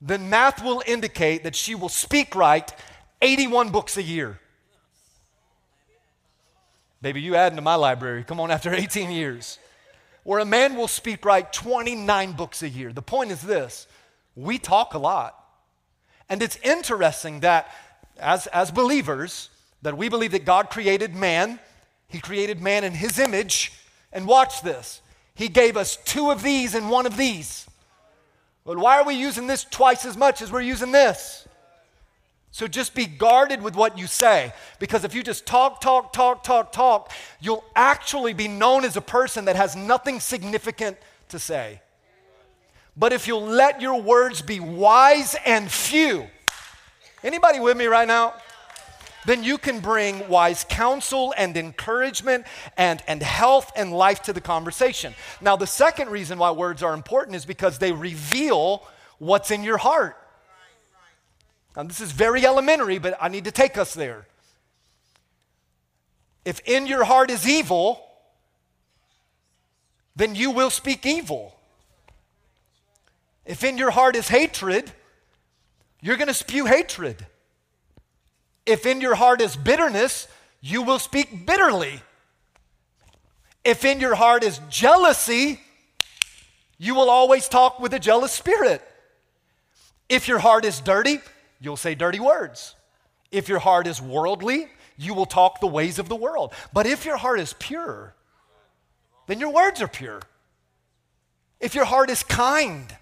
[0.01, 2.71] then math will indicate that she will speak right
[3.21, 4.39] 81 books a year.
[7.01, 8.23] Baby, you add into my library.
[8.23, 9.57] Come on, after 18 years.
[10.23, 12.91] Where a man will speak right 29 books a year.
[12.93, 13.87] The point is this
[14.35, 15.37] we talk a lot.
[16.29, 17.71] And it's interesting that
[18.17, 19.49] as, as believers,
[19.81, 21.59] that we believe that God created man,
[22.07, 23.73] He created man in His image.
[24.13, 25.01] And watch this
[25.35, 27.67] He gave us two of these and one of these.
[28.65, 31.47] But why are we using this twice as much as we're using this?
[32.51, 34.53] So just be guarded with what you say.
[34.77, 39.01] Because if you just talk, talk, talk, talk, talk, you'll actually be known as a
[39.01, 40.97] person that has nothing significant
[41.29, 41.81] to say.
[42.97, 46.27] But if you'll let your words be wise and few,
[47.23, 48.33] anybody with me right now?
[49.25, 52.45] Then you can bring wise counsel and encouragement
[52.77, 55.13] and, and health and life to the conversation.
[55.41, 58.83] Now, the second reason why words are important is because they reveal
[59.19, 60.17] what's in your heart.
[61.75, 64.27] Now, this is very elementary, but I need to take us there.
[66.43, 68.03] If in your heart is evil,
[70.15, 71.55] then you will speak evil.
[73.45, 74.91] If in your heart is hatred,
[76.01, 77.25] you're going to spew hatred.
[78.71, 80.29] If in your heart is bitterness,
[80.61, 82.01] you will speak bitterly.
[83.65, 85.59] If in your heart is jealousy,
[86.77, 88.81] you will always talk with a jealous spirit.
[90.07, 91.19] If your heart is dirty,
[91.59, 92.75] you'll say dirty words.
[93.29, 96.53] If your heart is worldly, you will talk the ways of the world.
[96.71, 98.15] But if your heart is pure,
[99.27, 100.21] then your words are pure.
[101.59, 102.95] If your heart is kind,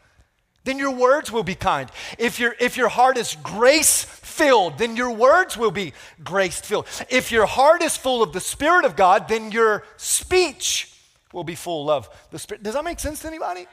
[0.64, 1.92] then your words will be kind.
[2.18, 6.88] If, your if your heart is grace filled, then your words will be grace filled.
[7.10, 10.94] If your heart is full of the Spirit of God, then your speech
[11.34, 12.64] will be full of the Spirit.
[12.64, 13.68] Does that make sense to anybody?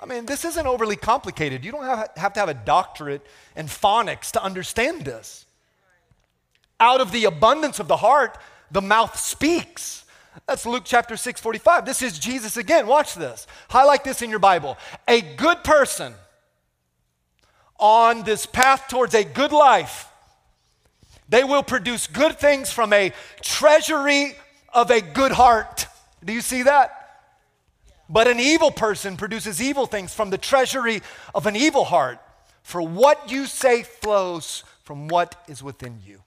[0.00, 1.64] I mean, this isn't overly complicated.
[1.64, 3.26] You don't have, have to have a doctorate
[3.56, 5.44] in phonics to understand this.
[6.80, 8.38] Out of the abundance of the heart,
[8.70, 10.04] the mouth speaks.
[10.46, 11.84] That's Luke chapter 6, 45.
[11.84, 12.86] This is Jesus again.
[12.86, 13.46] Watch this.
[13.68, 14.76] Highlight this in your Bible.
[15.08, 16.14] A good person
[17.78, 20.08] on this path towards a good life,
[21.28, 23.12] they will produce good things from a
[23.42, 24.34] treasury
[24.72, 25.86] of a good heart.
[26.24, 26.92] Do you see that?
[28.08, 31.02] But an evil person produces evil things from the treasury
[31.34, 32.20] of an evil heart.
[32.62, 36.22] For what you say flows from what is within you.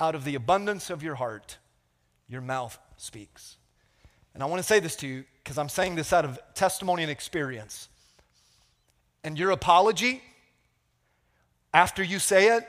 [0.00, 1.58] Out of the abundance of your heart,
[2.28, 3.56] your mouth speaks.
[4.34, 7.02] And I want to say this to you because I'm saying this out of testimony
[7.02, 7.88] and experience.
[9.28, 10.22] And your apology,
[11.74, 12.66] after you say it,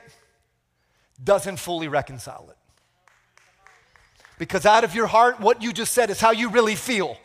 [1.24, 2.58] doesn't fully reconcile it.
[4.38, 7.16] Because out of your heart, what you just said is how you really feel.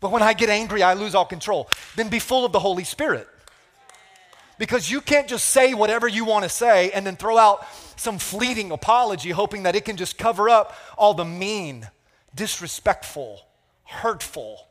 [0.00, 1.68] But when I get angry, I lose all control.
[1.94, 3.28] Then be full of the Holy Spirit.
[4.58, 8.18] Because you can't just say whatever you want to say and then throw out some
[8.18, 11.86] fleeting apology hoping that it can just cover up all the mean,
[12.34, 13.42] disrespectful,
[13.84, 14.68] hurtful.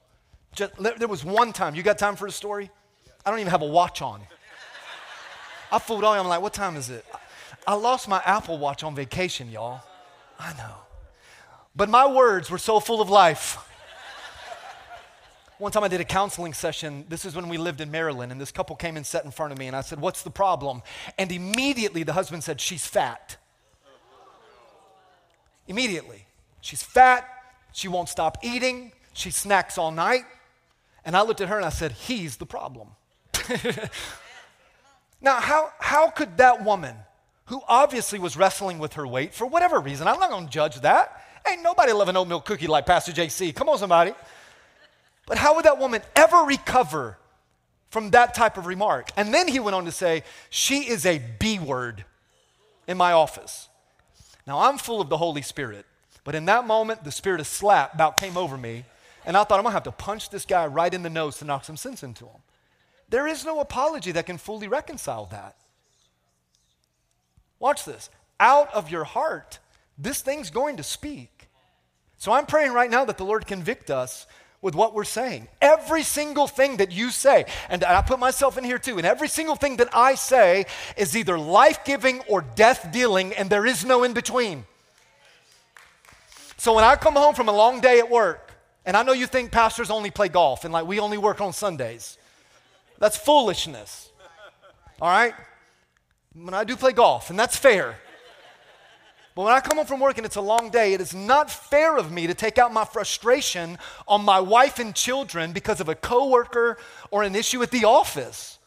[0.56, 2.72] Just, there was one time, you got time for a story?
[3.26, 4.22] I don't even have a watch on.
[5.72, 7.06] I fooled all I'm like, what time is it?
[7.68, 9.82] I lost my Apple Watch on vacation, y'all.
[10.40, 10.76] I know.
[11.76, 13.58] But my words were so full of life.
[15.58, 17.06] One time I did a counseling session.
[17.08, 19.54] This is when we lived in Maryland, and this couple came and sat in front
[19.54, 20.82] of me, and I said, What's the problem?
[21.18, 23.38] And immediately the husband said, She's fat.
[25.68, 26.26] Immediately.
[26.62, 27.28] She's fat.
[27.72, 28.92] She won't stop eating.
[29.14, 30.26] She snacks all night.
[31.06, 32.90] And I looked at her and I said, He's the problem.
[35.22, 36.96] now, how, how could that woman,
[37.46, 40.82] who obviously was wrestling with her weight for whatever reason, I'm not going to judge
[40.82, 41.22] that.
[41.50, 43.54] Ain't nobody love an oat milk cookie like Pastor JC.
[43.56, 44.14] Come on, somebody.
[45.28, 47.18] But how would that woman ever recover
[47.90, 49.10] from that type of remark?
[49.16, 52.06] And then he went on to say, She is a B word
[52.88, 53.70] in my office.
[54.48, 55.86] Now I'm full of the Holy Spirit,
[56.24, 58.86] but in that moment, the spirit of slap about came over me,
[59.26, 61.46] and I thought I'm gonna have to punch this guy right in the nose to
[61.46, 62.42] knock some sense into him.
[63.10, 65.56] There is no apology that can fully reconcile that.
[67.60, 68.10] Watch this.
[68.39, 69.60] Out of your heart,
[69.98, 71.48] this thing's going to speak.
[72.18, 74.28] So I'm praying right now that the Lord convict us
[74.62, 75.48] with what we're saying.
[75.62, 79.28] Every single thing that you say, and I put myself in here too, and every
[79.28, 80.65] single thing that I say
[80.98, 84.65] is either life giving or death dealing, and there is no in between.
[86.58, 88.52] So when I come home from a long day at work,
[88.86, 91.54] and I know you think pastors only play golf and like we only work on
[91.54, 92.18] Sundays,
[93.00, 94.10] that's foolishness.
[95.02, 95.34] All right?
[96.34, 97.98] When I do play golf, and that's fair.
[99.36, 101.52] But when I come home from work and it's a long day, it is not
[101.52, 103.78] fair of me to take out my frustration
[104.08, 106.78] on my wife and children because of a coworker
[107.12, 108.60] or an issue at the office.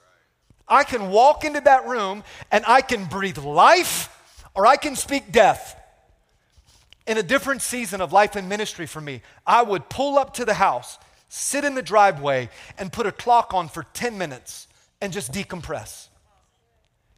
[0.68, 4.14] I can walk into that room and I can breathe life
[4.54, 5.74] or I can speak death.
[7.06, 10.44] In a different season of life and ministry for me, I would pull up to
[10.44, 14.66] the house, sit in the driveway, and put a clock on for 10 minutes
[15.00, 16.08] and just decompress.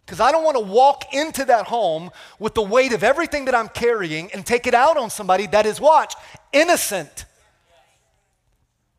[0.05, 3.55] Because I don't want to walk into that home with the weight of everything that
[3.55, 6.15] I'm carrying and take it out on somebody that is, watch,
[6.53, 7.27] innocent.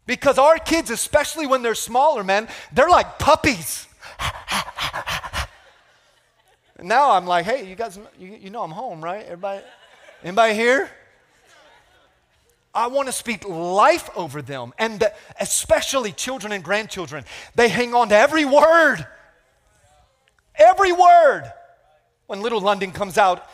[0.05, 3.87] Because our kids, especially when they're smaller, man, they're like puppies.
[6.81, 9.25] now I'm like, hey, you guys, you, you know I'm home, right?
[9.25, 9.63] Everybody,
[10.23, 10.89] anybody here?
[12.73, 15.03] I want to speak life over them, and
[15.39, 17.25] especially children and grandchildren.
[17.55, 19.05] They hang on to every word.
[20.55, 21.51] Every word.
[22.27, 23.45] When little London comes out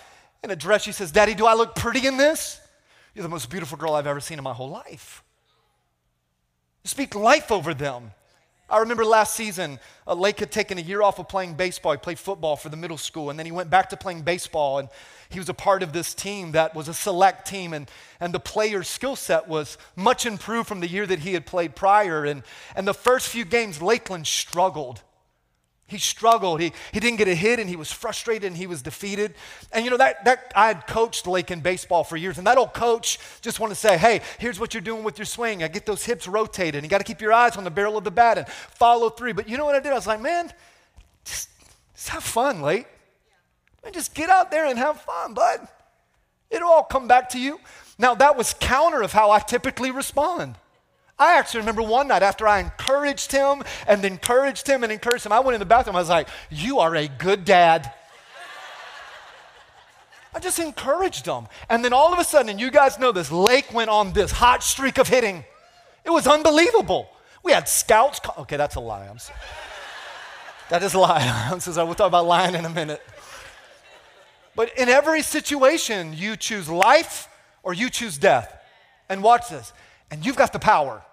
[0.44, 2.62] in a dress, she says, Daddy, do I look pretty in this?
[3.16, 5.24] You're the most beautiful girl I've ever seen in my whole life.
[6.84, 8.12] Speak life over them.
[8.70, 11.94] I remember last season, uh, Lake had taken a year off of playing baseball.
[11.94, 14.80] He played football for the middle school, and then he went back to playing baseball.
[14.80, 14.90] And
[15.30, 18.42] he was a part of this team that was a select team, and, and the
[18.42, 22.26] player's skill set was much improved from the year that he had played prior.
[22.26, 22.44] And,
[22.76, 25.02] and the first few games, Lakeland struggled.
[25.88, 26.60] He struggled.
[26.60, 29.36] He, he didn't get a hit and he was frustrated and he was defeated.
[29.72, 32.38] And you know, that, that I had coached Lake in baseball for years.
[32.38, 35.26] And that old coach just wanted to say, hey, here's what you're doing with your
[35.26, 35.64] swing.
[35.64, 36.84] I get those hips rotated.
[36.84, 39.36] You got to keep your eyes on the barrel of the bat and follow through.
[39.36, 39.94] But you know what I did?
[39.94, 40.52] I was like, man,
[41.24, 41.50] just,
[41.96, 42.88] just have fun, Lake.
[43.86, 45.70] And just get out there and have fun, bud.
[46.50, 47.62] It'll all come back to you.
[47.98, 50.56] Now, that was counter of how I typically respond.
[51.20, 55.32] I actually remember one night after I encouraged him and encouraged him and encouraged him,
[55.32, 55.96] I went in the bathroom.
[55.96, 57.92] I was like, You are a good dad.
[60.36, 61.48] I just encouraged him.
[61.68, 64.32] And then all of a sudden, and you guys know this, Lake went on this
[64.32, 65.44] hot streak of hitting.
[66.06, 67.10] It was unbelievable.
[67.44, 68.20] We had scouts.
[68.20, 69.08] Co- okay, that's a lie.
[69.08, 69.40] I'm sorry.
[70.70, 71.48] That is a lie.
[71.52, 71.86] I'm sorry.
[71.86, 73.02] we'll talk about lying in a minute.
[74.56, 77.30] But in every situation, you choose life
[77.64, 78.54] or you choose death.
[79.10, 79.74] And watch this.
[80.10, 81.04] And you've got the power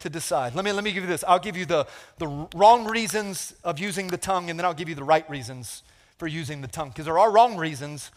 [0.00, 0.54] to decide.
[0.54, 1.24] Let me, let me give you this.
[1.26, 1.86] I'll give you the,
[2.18, 5.82] the wrong reasons of using the tongue, and then I'll give you the right reasons
[6.18, 6.88] for using the tongue.
[6.88, 8.10] Because there are wrong reasons,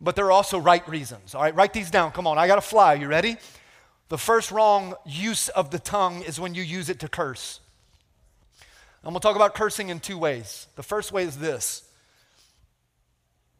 [0.00, 1.34] but there are also right reasons.
[1.34, 2.12] All right, write these down.
[2.12, 2.94] Come on, I got to fly.
[2.94, 3.36] You ready?
[4.08, 7.60] The first wrong use of the tongue is when you use it to curse.
[9.02, 10.66] I'm going to talk about cursing in two ways.
[10.76, 11.82] The first way is this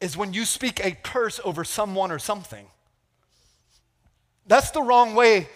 [0.01, 2.67] is when you speak a curse over someone or something.
[4.47, 5.47] That's the wrong way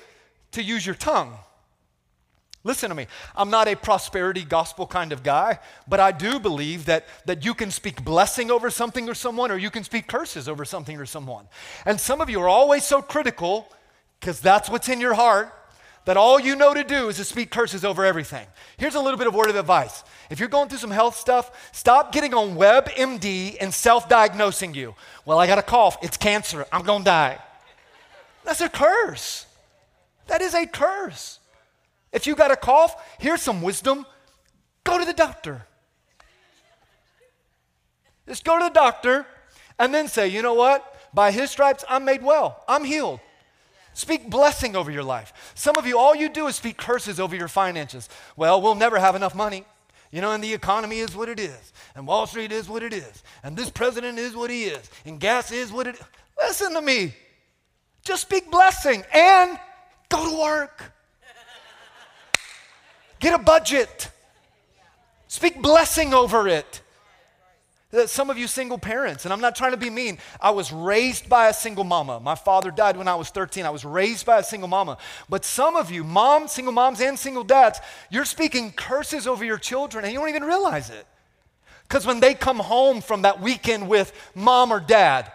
[0.52, 1.36] to use your tongue.
[2.63, 3.08] Listen to me.
[3.36, 7.54] I'm not a prosperity gospel kind of guy, but I do believe that, that you
[7.54, 11.06] can speak blessing over something or someone, or you can speak curses over something or
[11.06, 11.47] someone.
[11.86, 13.71] And some of you are always so critical,
[14.19, 15.54] because that's what's in your heart,
[16.04, 18.47] that all you know to do is to speak curses over everything.
[18.78, 20.04] Here's a little bit of word of advice.
[20.30, 24.95] If you're going through some health stuff, stop getting on WebMD and self diagnosing you.
[25.23, 25.97] Well, I got a cough.
[26.02, 26.65] It's cancer.
[26.73, 27.39] I'm going to die.
[28.43, 29.45] That's a curse.
[30.28, 31.39] That is a curse.
[32.12, 34.05] If you got a cough, here's some wisdom
[34.84, 35.66] go to the doctor.
[38.28, 39.26] Just go to the doctor
[39.78, 40.95] and then say, you know what?
[41.14, 42.64] By his stripes, I'm made well.
[42.68, 43.20] I'm healed.
[43.93, 45.51] Speak blessing over your life.
[45.55, 48.07] Some of you, all you do is speak curses over your finances.
[48.36, 49.66] Well, we'll never have enough money.
[50.11, 52.93] You know, and the economy is what it is, and Wall Street is what it
[52.93, 56.01] is, and this president is what he is, and gas is what it is.
[56.39, 57.14] Listen to me.
[58.04, 59.60] Just speak blessing and
[60.10, 60.93] go to work.
[63.20, 64.10] Get a budget.
[65.28, 66.82] Speak blessing over it.
[67.91, 70.72] Uh, some of you single parents, and I'm not trying to be mean, I was
[70.72, 72.20] raised by a single mama.
[72.20, 73.66] My father died when I was 13.
[73.66, 75.00] I was raised by a single mama.
[75.28, 77.80] But some of you, moms, single moms, and single dads,
[78.12, 81.06] you're speaking curses over your children and you don't even realize it.
[81.88, 85.32] Because when they come home from that weekend with mom or dad,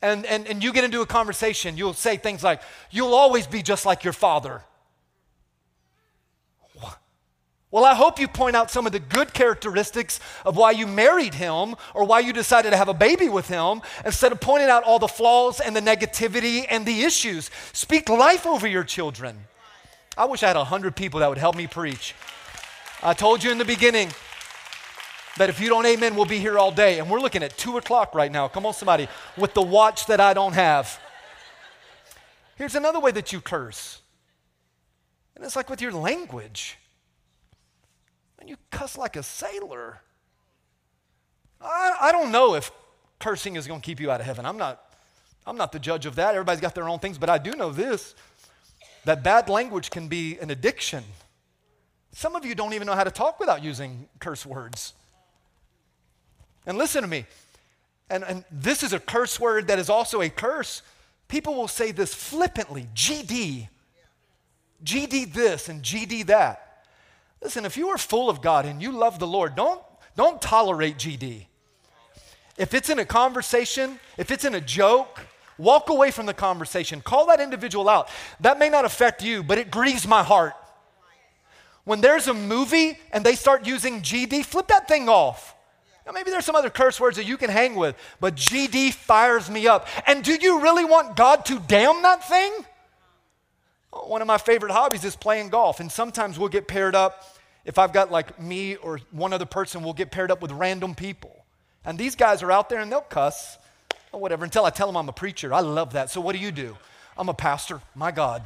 [0.00, 3.62] and, and, and you get into a conversation, you'll say things like, You'll always be
[3.62, 4.62] just like your father.
[7.70, 11.34] Well, I hope you point out some of the good characteristics of why you married
[11.34, 14.84] him or why you decided to have a baby with him instead of pointing out
[14.84, 17.50] all the flaws and the negativity and the issues.
[17.74, 19.44] Speak life over your children.
[20.16, 22.14] I wish I had 100 people that would help me preach.
[23.02, 24.08] I told you in the beginning
[25.38, 26.98] that if you don't amen, we'll be here all day.
[26.98, 28.48] And we're looking at 2 o'clock right now.
[28.48, 31.00] Come on, somebody, with the watch that I don't have.
[32.56, 34.00] Here's another way that you curse.
[35.36, 36.76] And it's like with your language.
[38.38, 40.00] And you cuss like a sailor.
[41.60, 42.70] I, I don't know if
[43.18, 44.44] cursing is going to keep you out of heaven.
[44.44, 44.82] I'm not,
[45.46, 46.34] I'm not the judge of that.
[46.34, 48.14] Everybody's got their own things, but I do know this
[49.04, 51.02] that bad language can be an addiction.
[52.12, 54.92] Some of you don't even know how to talk without using curse words.
[56.68, 57.24] And listen to me,
[58.10, 60.82] and, and this is a curse word that is also a curse.
[61.26, 63.68] People will say this flippantly GD,
[64.84, 66.84] GD this and GD that.
[67.42, 69.80] Listen, if you are full of God and you love the Lord, don't,
[70.14, 71.46] don't tolerate GD.
[72.58, 75.20] If it's in a conversation, if it's in a joke,
[75.56, 77.00] walk away from the conversation.
[77.00, 78.10] Call that individual out.
[78.40, 80.52] That may not affect you, but it grieves my heart.
[81.84, 85.54] When there's a movie and they start using GD, flip that thing off.
[86.08, 89.50] Now, maybe there's some other curse words that you can hang with, but GD fires
[89.50, 89.86] me up.
[90.06, 92.50] And do you really want God to damn that thing?
[93.90, 97.36] One of my favorite hobbies is playing golf, and sometimes we'll get paired up.
[97.66, 100.94] If I've got like me or one other person, we'll get paired up with random
[100.94, 101.44] people.
[101.84, 103.58] And these guys are out there and they'll cuss
[104.10, 105.52] or whatever until I tell them I'm a preacher.
[105.52, 106.08] I love that.
[106.08, 106.74] So what do you do?
[107.18, 107.82] I'm a pastor.
[107.94, 108.42] My God.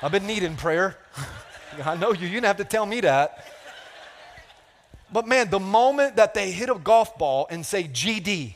[0.00, 0.98] I've been needing prayer.
[1.84, 2.28] I know you.
[2.28, 3.44] You didn't have to tell me that.
[5.12, 8.54] But man, the moment that they hit a golf ball and say GD,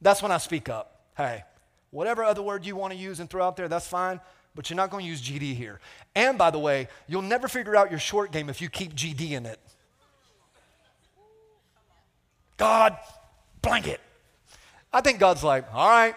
[0.00, 1.00] that's when I speak up.
[1.16, 1.44] Hey,
[1.92, 4.18] Whatever other word you want to use and throw out there, that's fine,
[4.54, 5.78] but you're not going to use GD here.
[6.14, 9.32] And by the way, you'll never figure out your short game if you keep GD
[9.32, 9.60] in it.
[12.56, 12.96] God,
[13.60, 14.00] blanket.
[14.90, 16.14] I think God's like, all right,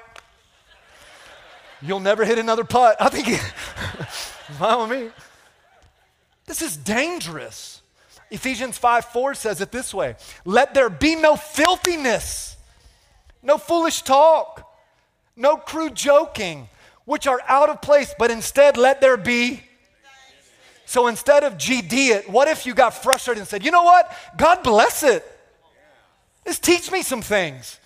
[1.82, 2.96] you'll never hit another putt.
[3.02, 3.38] I think,
[4.58, 5.10] follow me.
[6.46, 7.82] This is dangerous.
[8.32, 12.58] Ephesians 5 4 says it this way Let there be no filthiness,
[13.42, 14.66] no foolish talk
[15.36, 16.70] no crude joking,
[17.06, 19.62] which are out of place, but instead let there be.
[20.86, 24.12] So instead of GD it, what if you got frustrated and said, you know what?
[24.38, 25.26] God bless it.
[26.46, 27.80] Just teach me some things.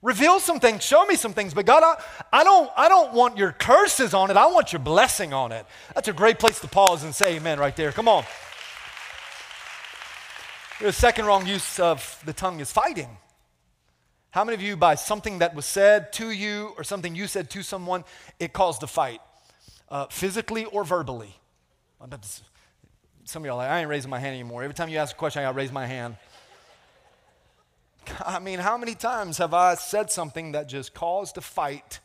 [0.00, 1.52] Reveal some things, show me some things.
[1.52, 4.36] But God, I, I, don't, I don't want your curses on it.
[4.36, 5.66] I want your blessing on it.
[5.94, 7.92] That's a great place to pause and say amen right there.
[7.92, 8.24] Come on.
[10.80, 13.08] The second wrong use of the tongue is fighting.
[14.30, 17.50] How many of you, by something that was said to you or something you said
[17.50, 18.04] to someone,
[18.38, 19.20] it caused a fight,
[19.88, 21.34] uh, physically or verbally?
[23.24, 24.62] Some of y'all like, I ain't raising my hand anymore.
[24.62, 26.14] Every time you ask a question, I got to raise my hand.
[28.24, 31.98] I mean, how many times have I said something that just caused a fight?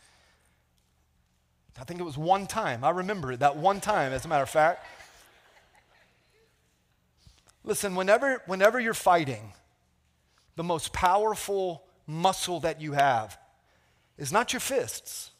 [1.79, 2.83] I think it was one time.
[2.83, 4.83] I remember it, that one time, as a matter of fact.
[7.63, 9.53] Listen, whenever, whenever you're fighting,
[10.55, 13.37] the most powerful muscle that you have
[14.17, 15.31] is not your fists,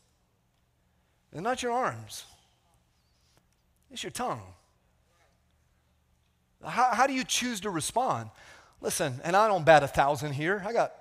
[1.32, 2.26] it's not your arms,
[3.92, 4.42] it's your tongue.
[6.64, 8.30] How, how do you choose to respond?
[8.80, 10.64] Listen, and I don't bat a thousand here.
[10.66, 10.94] I got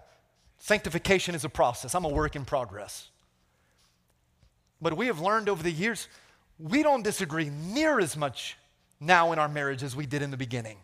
[0.58, 3.08] sanctification is a process, I'm a work in progress.
[4.80, 6.08] But we have learned over the years,
[6.58, 8.56] we don't disagree near as much
[8.98, 10.78] now in our marriage as we did in the beginning.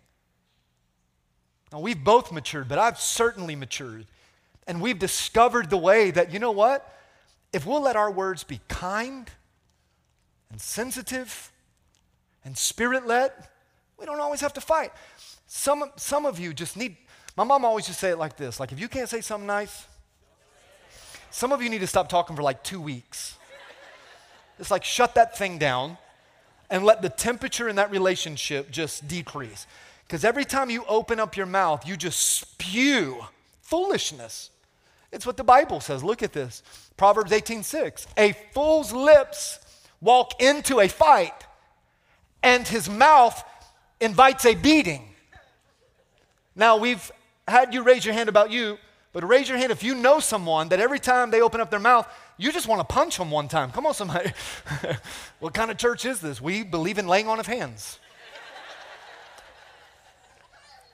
[1.73, 4.07] Now, we've both matured, but I've certainly matured
[4.66, 6.95] and we've discovered the way that, you know what?
[7.53, 9.31] If we'll let our words be kind
[10.51, 11.51] and sensitive
[12.45, 13.33] and spirit led,
[13.99, 14.93] we don't always have to fight.
[15.47, 16.97] Some, some of you just need,
[17.37, 19.87] my mom always just say it like this like, if you can't say something nice,
[21.31, 23.37] some of you need to stop talking for like two weeks.
[24.59, 25.97] It's like shut that thing down
[26.69, 29.66] and let the temperature in that relationship just decrease.
[30.09, 33.19] Because every time you open up your mouth, you just spew
[33.61, 34.49] foolishness.
[35.13, 36.03] It's what the Bible says.
[36.03, 36.63] Look at this.
[36.97, 38.07] Proverbs 18:6.
[38.17, 39.59] A fool's lips
[40.01, 41.47] walk into a fight,
[42.43, 43.45] and his mouth
[44.01, 45.15] invites a beating.
[46.57, 47.13] Now, we've
[47.47, 48.79] had you raise your hand about you,
[49.13, 51.81] but raise your hand if you know someone that every time they open up their
[51.81, 53.71] mouth, you just want to punch them one time.
[53.73, 54.33] Come on, somebody.
[55.39, 56.41] what kind of church is this?
[56.41, 57.99] We believe in laying on of hands.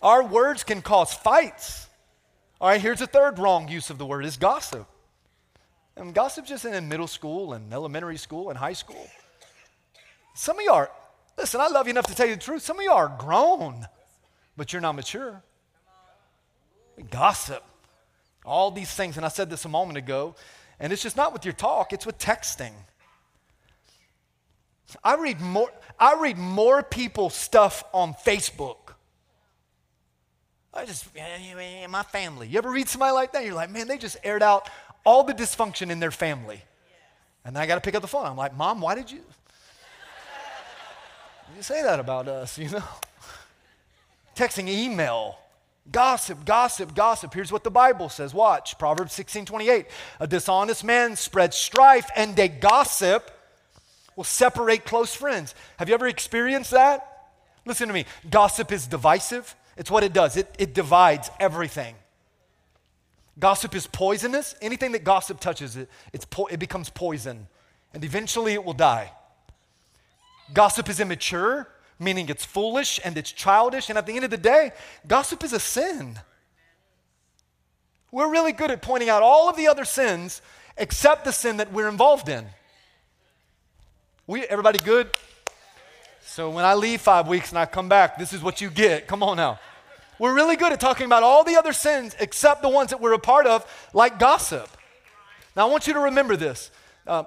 [0.04, 1.88] Our words can cause fights.
[2.60, 4.86] All right, here's a third wrong use of the word is gossip.
[5.96, 9.08] And gossip just in middle school and elementary school and high school.
[10.34, 10.90] Some of y'all are,
[11.36, 12.62] Listen, I love you enough to tell you the truth.
[12.62, 13.86] Some of you are grown,
[14.56, 15.42] but you're not mature.
[17.10, 17.64] Gossip.
[18.44, 19.16] All these things.
[19.16, 20.36] And I said this a moment ago.
[20.78, 22.72] And it's just not with your talk, it's with texting.
[25.02, 28.83] I read more, I read more people's stuff on Facebook.
[30.74, 31.06] I just,
[31.88, 32.48] my family.
[32.48, 33.44] You ever read somebody like that?
[33.44, 34.68] You're like, man, they just aired out
[35.04, 36.62] all the dysfunction in their family.
[37.44, 38.26] And I got to pick up the phone.
[38.26, 39.20] I'm like, Mom, why did you?
[41.56, 42.82] You say that about us, you know?
[44.34, 45.38] Texting, email,
[45.92, 47.32] gossip, gossip, gossip.
[47.32, 48.34] Here's what the Bible says.
[48.34, 49.86] Watch Proverbs 16 28.
[50.18, 53.30] A dishonest man spreads strife, and a gossip
[54.16, 55.54] will separate close friends.
[55.76, 57.28] Have you ever experienced that?
[57.66, 58.06] Listen to me.
[58.30, 61.94] Gossip is divisive, it's what it does, it, it divides everything.
[63.38, 64.54] Gossip is poisonous.
[64.62, 65.88] Anything that gossip touches, it,
[66.30, 67.48] po- it becomes poison,
[67.92, 69.12] and eventually it will die.
[70.52, 71.68] Gossip is immature,
[71.98, 74.72] meaning it's foolish and it's childish, and at the end of the day,
[75.06, 76.18] gossip is a sin.
[78.12, 80.40] We're really good at pointing out all of the other sins
[80.76, 82.46] except the sin that we're involved in.
[84.26, 85.10] We, everybody good?
[86.34, 89.06] So when I leave five weeks and I come back, this is what you get.
[89.06, 89.60] Come on now.
[90.18, 93.12] We're really good at talking about all the other sins except the ones that we're
[93.12, 93.64] a part of,
[93.94, 94.68] like gossip.
[95.54, 96.72] Now I want you to remember this.
[97.06, 97.22] Uh,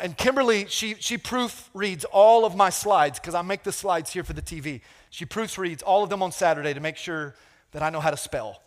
[0.00, 4.24] and Kimberly, she, she proofreads all of my slides because I make the slides here
[4.24, 4.80] for the TV.
[5.10, 7.34] She proofreads all of them on Saturday to make sure
[7.72, 8.62] that I know how to spell.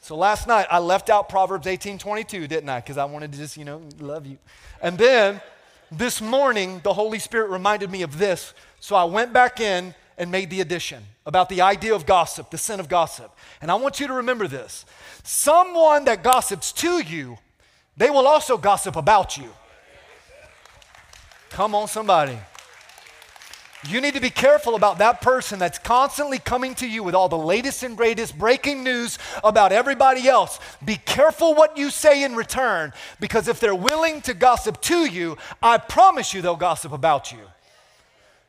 [0.00, 2.80] So last night I left out Proverbs 18 22, didn't I?
[2.80, 4.38] Because I wanted to just, you know, love you.
[4.80, 5.42] And then
[5.90, 8.54] this morning, the Holy Spirit reminded me of this.
[8.80, 12.58] So I went back in and made the addition about the idea of gossip, the
[12.58, 13.34] sin of gossip.
[13.60, 14.84] And I want you to remember this
[15.22, 17.38] someone that gossips to you,
[17.96, 19.50] they will also gossip about you.
[21.50, 22.38] Come on, somebody.
[23.88, 27.28] You need to be careful about that person that's constantly coming to you with all
[27.28, 30.58] the latest and greatest breaking news about everybody else.
[30.84, 35.36] Be careful what you say in return because if they're willing to gossip to you,
[35.62, 37.40] I promise you they'll gossip about you.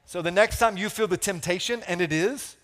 [0.06, 2.56] So the next time you feel the temptation, and it is,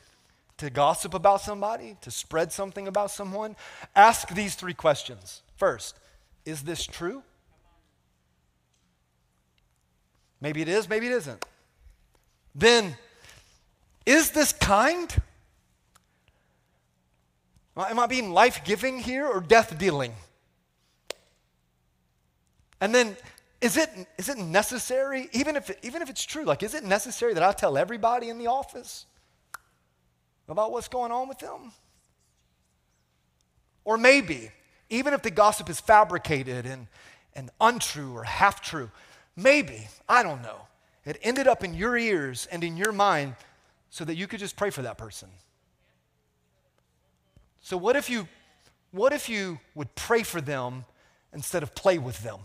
[0.57, 3.55] to gossip about somebody, to spread something about someone,
[3.95, 5.41] ask these three questions.
[5.57, 5.97] First,
[6.45, 7.23] is this true?
[10.39, 11.43] Maybe it is, maybe it isn't.
[12.53, 12.95] Then,
[14.05, 15.13] is this kind?
[17.77, 20.13] Am I being life giving here or death dealing?
[22.79, 23.15] And then,
[23.61, 27.33] is it, is it necessary, even if, even if it's true, like, is it necessary
[27.33, 29.05] that I tell everybody in the office
[30.49, 31.71] about what's going on with them?
[33.85, 34.51] Or maybe,
[34.89, 36.87] even if the gossip is fabricated and,
[37.35, 38.89] and untrue or half true,
[39.35, 40.67] Maybe, I don't know.
[41.05, 43.35] It ended up in your ears and in your mind
[43.89, 45.29] so that you could just pray for that person.
[47.61, 48.27] So what if you
[48.91, 50.83] what if you would pray for them
[51.33, 52.39] instead of play with them?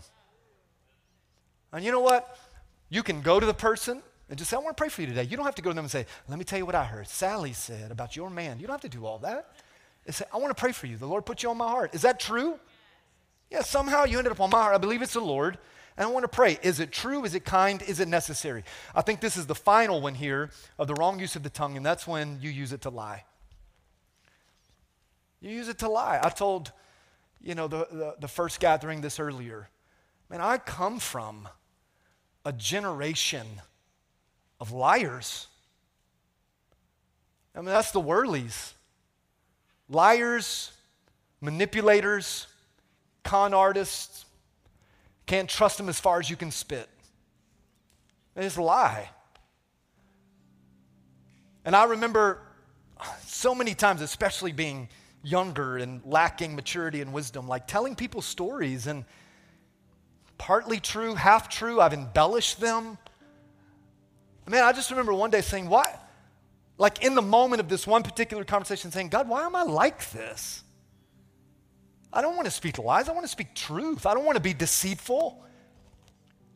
[1.73, 2.37] And you know what?
[2.89, 5.07] You can go to the person and just say, I want to pray for you
[5.07, 5.23] today.
[5.23, 6.85] You don't have to go to them and say, Let me tell you what I
[6.85, 7.07] heard.
[7.07, 8.59] Sally said about your man.
[8.59, 9.51] You don't have to do all that.
[10.09, 10.95] Say, I want to pray for you.
[10.95, 11.93] The Lord put you on my heart.
[11.93, 12.57] Is that true?
[13.51, 14.73] Yeah, somehow you ended up on my heart.
[14.73, 15.57] I believe it's the Lord.
[15.97, 17.25] And I want to pray is it true?
[17.25, 17.81] Is it kind?
[17.81, 18.63] Is it necessary?
[18.93, 21.75] I think this is the final one here of the wrong use of the tongue,
[21.75, 23.25] and that's when you use it to lie.
[25.41, 26.19] You use it to lie.
[26.21, 26.71] I told,
[27.41, 29.69] you know, the, the, the first gathering this earlier.
[30.29, 31.47] Man, I come from
[32.45, 33.45] a generation
[34.59, 35.47] of liars.
[37.55, 38.73] I mean, that's the Worleys.
[39.89, 40.71] Liars,
[41.41, 42.47] manipulators,
[43.23, 44.25] con artists,
[45.27, 46.89] can't trust them as far as you can spit.
[48.35, 49.09] It's a lie.
[51.65, 52.41] And I remember
[53.25, 54.87] so many times, especially being
[55.23, 59.03] younger and lacking maturity and wisdom, like telling people stories and
[60.37, 61.81] partly true, half true.
[61.81, 62.97] I've embellished them.
[64.47, 65.99] Man, I just remember one day saying, Why?
[66.77, 70.11] Like in the moment of this one particular conversation, saying, God, why am I like
[70.11, 70.63] this?
[72.17, 73.07] I don't want to speak lies.
[73.09, 74.07] I want to speak truth.
[74.07, 75.39] I don't want to be deceitful.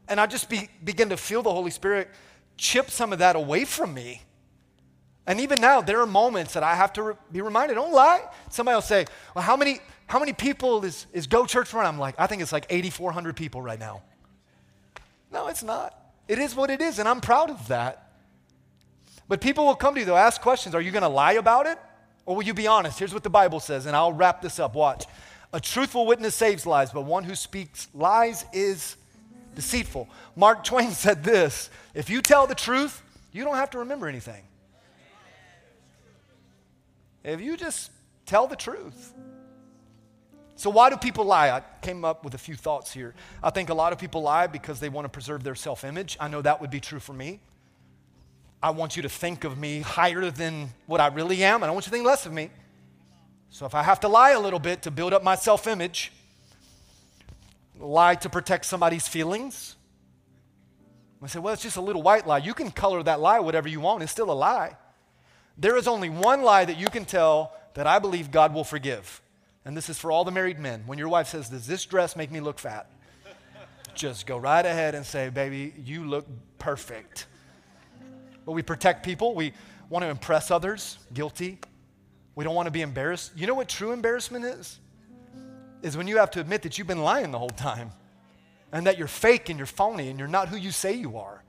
[0.08, 2.10] And I just be, begin to feel the Holy Spirit
[2.58, 4.24] chip some of that away from me.
[5.28, 8.24] And even now, there are moments that I have to re- be reminded don't lie.
[8.50, 9.06] Somebody will say,
[9.36, 11.86] Well, how many, how many people is, is Go Church run?
[11.86, 14.02] I'm like, I think it's like 8,400 people right now.
[15.32, 15.96] No, it's not.
[16.28, 18.14] It is what it is, and I'm proud of that.
[19.28, 21.68] But people will come to you, they'll ask questions Are you going to lie about
[21.68, 21.78] it?
[22.26, 22.98] Or will you be honest?
[22.98, 24.74] Here's what the Bible says, and I'll wrap this up.
[24.74, 25.06] Watch.
[25.54, 28.96] A truthful witness saves lives, but one who speaks lies is
[29.56, 30.08] deceitful.
[30.36, 34.44] Mark Twain said this If you tell the truth, You don't have to remember anything.
[37.24, 37.92] If you just
[38.26, 39.14] tell the truth.
[40.56, 41.50] So, why do people lie?
[41.50, 43.16] I came up with a few thoughts here.
[43.42, 46.18] I think a lot of people lie because they want to preserve their self image.
[46.20, 47.40] I know that would be true for me.
[48.62, 51.64] I want you to think of me higher than what I really am.
[51.64, 52.52] I don't want you to think less of me.
[53.52, 56.12] So, if I have to lie a little bit to build up my self image,
[57.80, 59.76] lie to protect somebody's feelings,
[61.22, 62.40] I say, well, it's just a little white lie.
[62.40, 64.76] You can color that lie whatever you want, it's still a lie.
[65.58, 69.22] There is only one lie that you can tell that I believe God will forgive.
[69.64, 70.84] And this is for all the married men.
[70.88, 72.90] When your wife says, Does this dress make me look fat?
[73.94, 76.26] Just go right ahead and say, Baby, you look
[76.58, 77.28] perfect.
[78.46, 79.36] But we protect people.
[79.36, 79.54] We
[79.90, 80.98] want to impress others.
[81.14, 81.60] Guilty.
[82.36, 83.34] We don't want to be embarrassed.
[83.36, 84.80] You know what true embarrassment is?
[85.82, 87.92] Is when you have to admit that you've been lying the whole time
[88.72, 91.44] and that you're fake and you're phony and you're not who you say you are.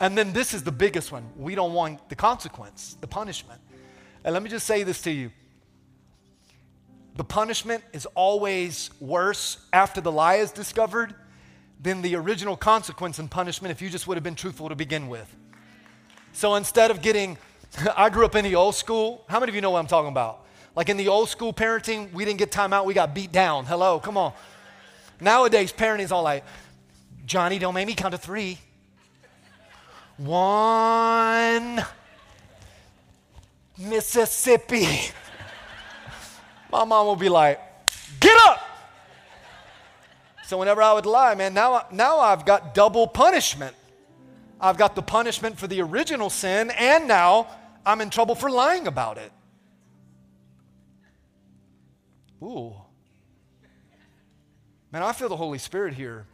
[0.00, 1.24] And then this is the biggest one.
[1.36, 3.60] We don't want the consequence, the punishment.
[4.24, 5.30] And let me just say this to you
[7.14, 11.14] the punishment is always worse after the lie is discovered
[11.80, 15.08] than the original consequence and punishment if you just would have been truthful to begin
[15.08, 15.36] with.
[16.32, 17.36] So instead of getting,
[17.96, 19.24] I grew up in the old school.
[19.28, 20.44] How many of you know what I'm talking about?
[20.74, 23.66] Like in the old school parenting, we didn't get time out, we got beat down.
[23.66, 24.32] Hello, come on.
[25.20, 26.44] Nowadays, parenting is all like,
[27.26, 28.58] Johnny, don't make me count to three.
[30.16, 31.84] One,
[33.78, 34.86] Mississippi.
[36.72, 37.60] My mom will be like,
[38.18, 38.60] get up.
[40.44, 43.74] So whenever I would lie, man, now, now I've got double punishment.
[44.60, 47.48] I've got the punishment for the original sin, and now
[47.84, 49.32] I'm in trouble for lying about it.
[52.42, 52.74] Ooh.
[54.92, 56.26] Man, I feel the Holy Spirit here.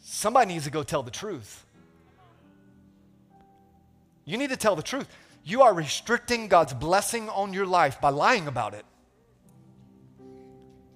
[0.00, 1.66] Somebody needs to go tell the truth.
[4.24, 5.08] You need to tell the truth.
[5.44, 8.84] You are restricting God's blessing on your life by lying about it.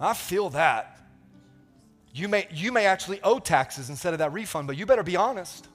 [0.01, 0.99] I feel that.
[2.13, 5.17] You may, you may actually owe taxes instead of that refund, but you better be
[5.17, 5.69] honest.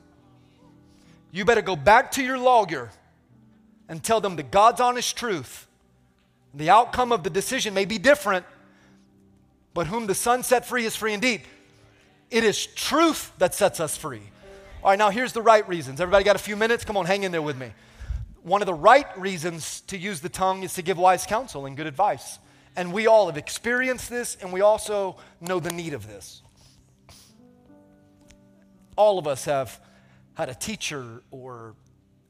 [1.31, 2.89] You better go back to your lawyer
[3.89, 5.67] and tell them the God's honest truth.
[6.53, 8.45] The outcome of the decision may be different,
[9.73, 11.41] but whom the Son set free is free indeed.
[12.31, 14.21] It is truth that sets us free.
[14.83, 15.99] All right, now here's the right reasons.
[15.99, 16.85] Everybody got a few minutes?
[16.85, 17.73] Come on, hang in there with me.
[18.43, 21.75] One of the right reasons to use the tongue is to give wise counsel and
[21.75, 22.39] good advice.
[22.75, 26.43] And we all have experienced this, and we also know the need of this.
[28.95, 29.79] All of us have
[30.35, 31.73] had a teacher or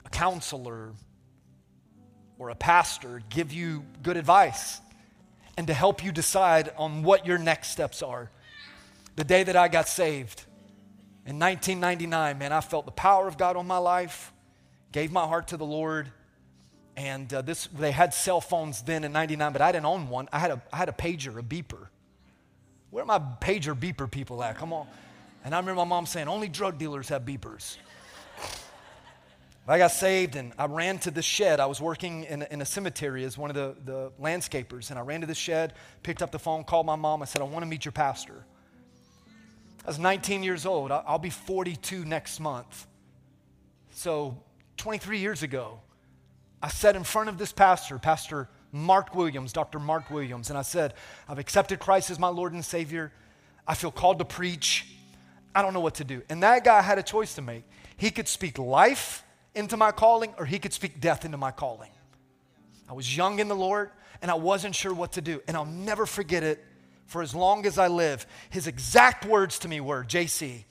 [0.06, 0.94] a counselor
[2.40, 4.80] or a pastor give you good advice
[5.58, 8.32] and to help you decide on what your next steps are.
[9.18, 10.46] The day that I got saved
[11.26, 14.32] in 1999, man, I felt the power of God on my life,
[14.94, 16.10] gave my heart to the Lord.
[16.96, 20.30] And uh, this, they had cell phones then in 99, but I didn't own one.
[20.32, 21.88] I had, a, I had a pager, a beeper.
[22.90, 24.58] Where are my pager beeper people at?
[24.58, 24.88] Come on.
[25.44, 27.78] And I remember my mom saying, only drug dealers have beepers.
[29.70, 31.60] I got saved and I ran to the shed.
[31.60, 34.90] I was working in, in a cemetery as one of the, the landscapers.
[34.90, 37.22] And I ran to the shed, picked up the phone, called my mom.
[37.22, 38.46] I said, I want to meet your pastor.
[39.86, 40.92] I was 19 years old.
[40.92, 42.88] I'll be 42 next month.
[43.92, 44.42] So
[44.78, 45.80] 23 years ago,
[46.64, 49.78] I sat in front of this pastor, Pastor Mark Williams, Dr.
[49.78, 50.96] Mark Williams, and I said,
[51.28, 53.12] I've accepted Christ as my Lord and Savior.
[53.68, 54.88] I feel called to preach.
[55.54, 56.24] I don't know what to do.
[56.28, 57.64] And that guy had a choice to make.
[57.98, 59.24] He could speak life
[59.60, 61.92] into my calling or he could speak death into my calling.
[62.90, 63.92] I was young in the Lord
[64.22, 65.42] and I wasn't sure what to do.
[65.48, 66.64] And I'll never forget it
[67.06, 68.26] for as long as I live.
[68.50, 70.64] His exact words to me were JC,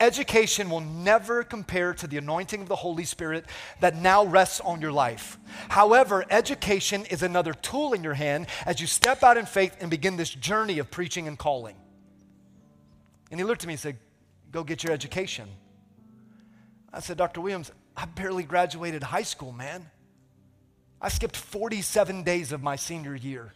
[0.00, 3.46] education will never compare to the anointing of the Holy Spirit
[3.80, 5.38] that now rests on your life.
[5.68, 9.90] However, education is another tool in your hand as you step out in faith and
[9.90, 11.76] begin this journey of preaching and calling.
[13.30, 13.98] And he looked at me and said,
[14.50, 15.48] Go get your education.
[16.92, 17.40] I said, Dr.
[17.40, 19.90] Williams, I barely graduated high school, man.
[21.00, 23.52] I skipped 47 days of my senior year.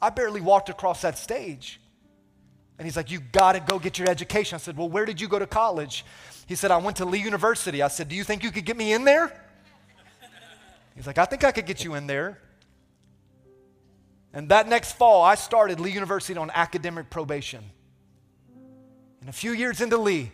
[0.00, 1.80] I barely walked across that stage.
[2.78, 4.56] And he's like, You got to go get your education.
[4.56, 6.04] I said, Well, where did you go to college?
[6.46, 7.82] He said, I went to Lee University.
[7.82, 9.32] I said, Do you think you could get me in there?
[10.94, 12.38] He's like, I think I could get you in there.
[14.34, 17.62] And that next fall, I started Lee University on academic probation.
[19.20, 20.32] And a few years into Lee,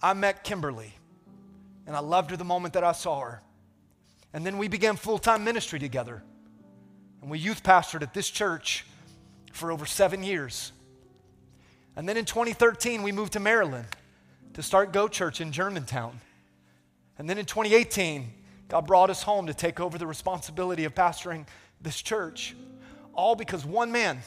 [0.00, 0.94] I met Kimberly.
[1.86, 3.42] And I loved her the moment that I saw her.
[4.32, 6.22] And then we began full time ministry together.
[7.20, 8.84] And we youth pastored at this church
[9.52, 10.72] for over seven years.
[11.96, 13.86] And then in 2013, we moved to Maryland
[14.54, 16.20] to start Go Church in Germantown.
[17.18, 18.32] And then in 2018,
[18.68, 21.46] God brought us home to take over the responsibility of pastoring
[21.80, 22.56] this church,
[23.12, 24.20] all because one man,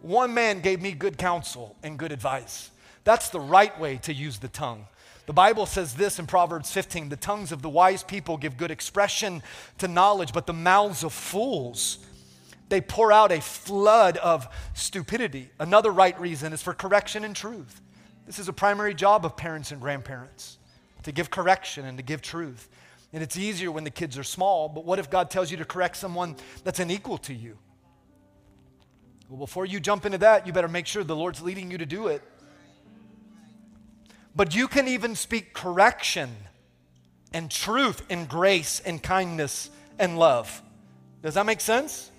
[0.00, 2.70] one man gave me good counsel and good advice.
[3.04, 4.86] That's the right way to use the tongue.
[5.26, 8.70] The Bible says this in Proverbs 15 the tongues of the wise people give good
[8.70, 9.42] expression
[9.78, 11.98] to knowledge, but the mouths of fools,
[12.68, 15.50] they pour out a flood of stupidity.
[15.58, 17.80] Another right reason is for correction and truth.
[18.26, 20.58] This is a primary job of parents and grandparents
[21.04, 22.68] to give correction and to give truth.
[23.12, 25.64] And it's easier when the kids are small, but what if God tells you to
[25.64, 27.58] correct someone that's unequal to you?
[29.28, 31.86] Well, before you jump into that, you better make sure the Lord's leading you to
[31.86, 32.22] do it.
[34.34, 36.34] But you can even speak correction
[37.32, 40.62] and truth and grace and kindness and love.
[41.22, 42.10] Does that make sense?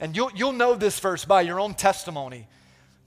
[0.00, 2.48] And you'll, you'll know this verse by your own testimony.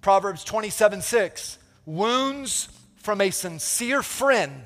[0.01, 1.57] Proverbs 27 6.
[1.86, 4.64] Wounds from a sincere friend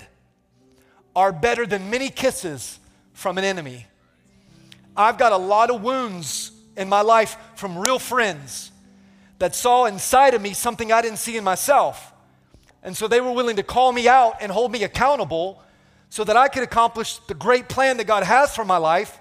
[1.15, 2.79] are better than many kisses
[3.13, 3.87] from an enemy.
[4.95, 8.71] I've got a lot of wounds in my life from real friends
[9.39, 12.13] that saw inside of me something I didn't see in myself.
[12.83, 15.61] And so they were willing to call me out and hold me accountable
[16.09, 19.19] so that I could accomplish the great plan that God has for my life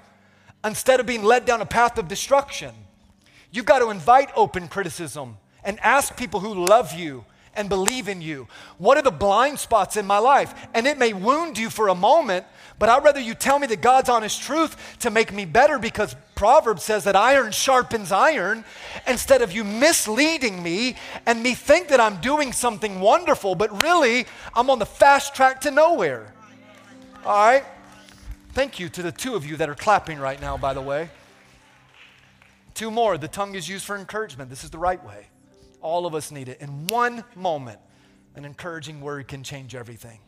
[0.65, 2.75] instead of being led down a path of destruction.
[3.51, 8.21] You've got to invite open criticism and ask people who love you and believe in
[8.21, 8.47] you.
[8.79, 10.55] What are the blind spots in my life?
[10.75, 12.45] And it may wound you for a moment,
[12.79, 16.15] but I'd rather you tell me the God's honest truth to make me better because
[16.37, 18.65] Proverbs says that iron sharpens iron
[19.07, 24.27] instead of you misleading me and me think that I'm doing something wonderful, but really
[24.55, 26.35] I'm on the fast track to nowhere.
[27.25, 27.65] All right?
[28.53, 31.09] Thank you to the two of you that are clapping right now, by the way.
[32.75, 33.17] Two more.
[33.17, 34.51] The tongue is used for encouragement.
[34.51, 35.29] This is the right way.
[35.81, 36.61] All of us need it.
[36.61, 37.81] In one moment,
[38.35, 40.21] an encouraging word can change everything.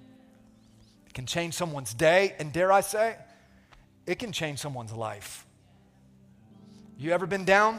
[1.07, 3.17] It can change someone's day, and dare I say,
[4.07, 5.45] it can change someone's life.
[7.01, 7.79] You ever been down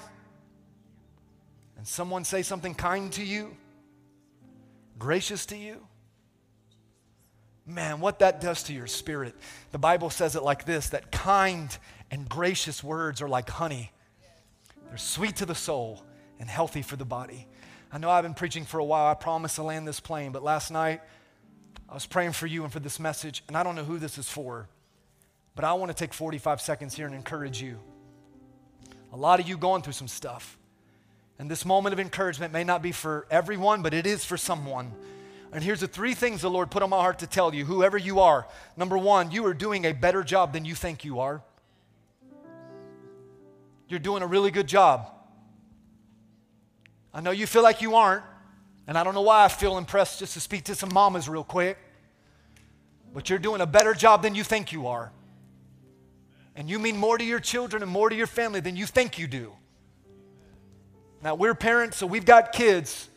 [1.78, 3.55] and someone say something kind to you,
[4.97, 5.86] gracious to you?
[7.65, 9.36] Man, what that does to your spirit.
[9.72, 11.78] The Bible says it like this that kind
[12.09, 13.91] and gracious words are like honey.
[14.88, 16.01] They're sweet to the soul
[16.39, 17.45] and healthy for the body.
[17.91, 19.11] I know I've been preaching for a while.
[19.11, 21.01] I promise to land this plane, but last night
[21.89, 24.17] I was praying for you and for this message, and I don't know who this
[24.17, 24.70] is for,
[25.55, 27.80] but I want to take 45 seconds here and encourage you.
[29.12, 30.57] A lot of you going through some stuff.
[31.39, 34.91] And this moment of encouragement may not be for everyone, but it is for someone.
[35.51, 37.97] And here's the three things the Lord put on my heart to tell you, whoever
[37.97, 38.45] you are.
[38.78, 41.41] Number one, you are doing a better job than you think you are.
[43.88, 45.12] You're doing a really good job.
[47.12, 48.24] I know you feel like you aren't,
[48.86, 51.43] and I don't know why I feel impressed just to speak to some mamas real
[51.43, 51.78] quick,
[53.14, 55.12] but you're doing a better job than you think you are.
[56.56, 59.18] And you mean more to your children and more to your family than you think
[59.18, 59.54] you do.
[61.22, 63.10] Now, we're parents, so we've got kids,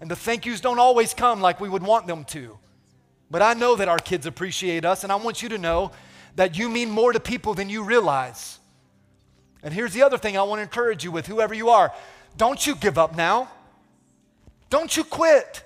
[0.00, 2.56] and the thank yous don't always come like we would want them to.
[3.30, 5.90] But I know that our kids appreciate us, and I want you to know
[6.36, 8.58] that you mean more to people than you realize.
[9.62, 11.92] And here's the other thing I want to encourage you with, whoever you are.
[12.36, 13.50] Don't you give up now.
[14.70, 15.64] Don't you quit.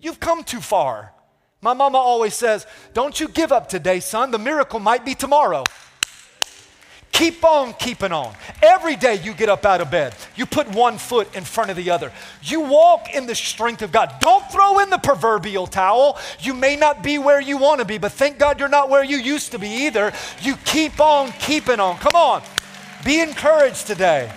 [0.00, 1.12] You've come too far.
[1.60, 4.30] My mama always says, Don't you give up today, son.
[4.30, 5.64] The miracle might be tomorrow.
[7.14, 8.34] Keep on keeping on.
[8.60, 11.76] Every day you get up out of bed, you put one foot in front of
[11.76, 12.12] the other.
[12.42, 14.16] You walk in the strength of God.
[14.18, 16.18] Don't throw in the proverbial towel.
[16.40, 19.04] You may not be where you want to be, but thank God you're not where
[19.04, 20.12] you used to be either.
[20.42, 21.98] You keep on keeping on.
[21.98, 22.42] Come on.
[23.04, 24.32] Be encouraged today.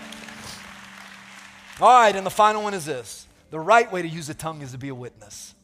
[1.81, 4.61] All right, and the final one is this the right way to use the tongue
[4.61, 5.55] is to be a witness.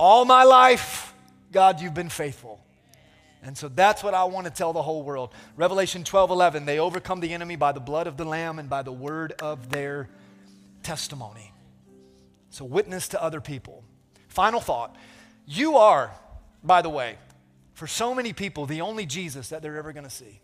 [0.00, 1.14] All my life,
[1.52, 2.58] God, you've been faithful.
[3.42, 5.30] And so that's what I want to tell the whole world.
[5.56, 8.82] Revelation 12 11, they overcome the enemy by the blood of the Lamb and by
[8.82, 10.08] the word of their
[10.82, 11.52] testimony.
[12.50, 13.82] So, witness to other people.
[14.28, 14.94] Final thought
[15.46, 16.12] you are,
[16.62, 17.16] by the way,
[17.74, 20.40] for so many people, the only Jesus that they're ever going to see.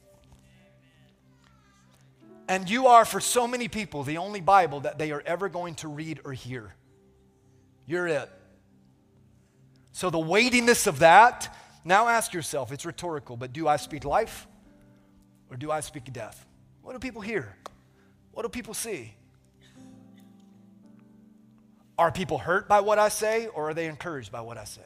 [2.48, 5.74] And you are, for so many people, the only Bible that they are ever going
[5.76, 6.74] to read or hear.
[7.86, 8.30] You're it.
[9.92, 11.54] So, the weightiness of that,
[11.88, 14.46] now ask yourself it's rhetorical, but do I speak life
[15.50, 16.46] or do I speak death?
[16.82, 17.56] What do people hear?
[18.32, 19.14] What do people see?
[21.98, 24.82] Are people hurt by what I say or are they encouraged by what I say?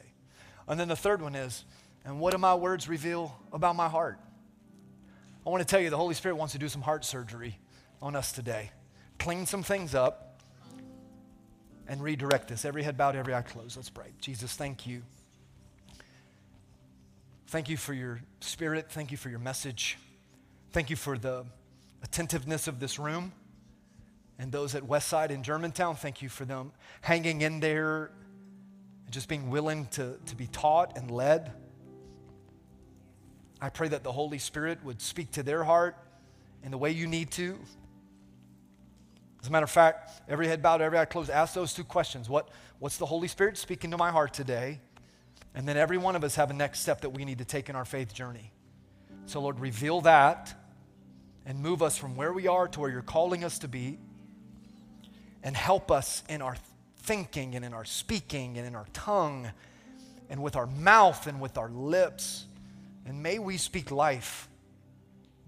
[0.66, 1.64] And then the third one is,
[2.04, 4.18] and what do my words reveal about my heart?
[5.46, 7.58] I want to tell you the Holy Spirit wants to do some heart surgery
[8.00, 8.70] on us today,
[9.18, 10.40] clean some things up,
[11.88, 12.64] and redirect this.
[12.64, 13.76] Every head bowed, every eye closed.
[13.76, 14.14] Let's pray.
[14.20, 15.02] Jesus, thank you.
[17.52, 18.90] Thank you for your spirit.
[18.90, 19.98] Thank you for your message.
[20.70, 21.44] Thank you for the
[22.02, 23.30] attentiveness of this room
[24.38, 25.94] and those at Westside in Germantown.
[25.94, 26.72] Thank you for them
[27.02, 28.10] hanging in there
[29.04, 31.52] and just being willing to, to be taught and led.
[33.60, 35.94] I pray that the Holy Spirit would speak to their heart
[36.64, 37.58] in the way you need to.
[39.42, 42.30] As a matter of fact, every head bowed, every eye closed, ask those two questions.
[42.30, 42.48] What,
[42.78, 44.80] what's the Holy Spirit speaking to my heart today?
[45.54, 47.68] And then every one of us have a next step that we need to take
[47.68, 48.52] in our faith journey.
[49.26, 50.54] So, Lord, reveal that
[51.44, 53.98] and move us from where we are to where you're calling us to be.
[55.42, 56.56] And help us in our
[56.98, 59.50] thinking and in our speaking and in our tongue
[60.30, 62.46] and with our mouth and with our lips.
[63.06, 64.48] And may we speak life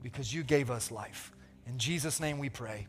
[0.02, 1.32] because you gave us life.
[1.66, 2.86] In Jesus' name we pray.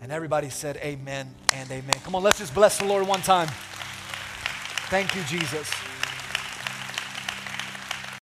[0.00, 1.94] And everybody said, Amen and amen.
[2.04, 3.48] Come on, let's just bless the Lord one time.
[4.90, 5.70] Thank you, Jesus.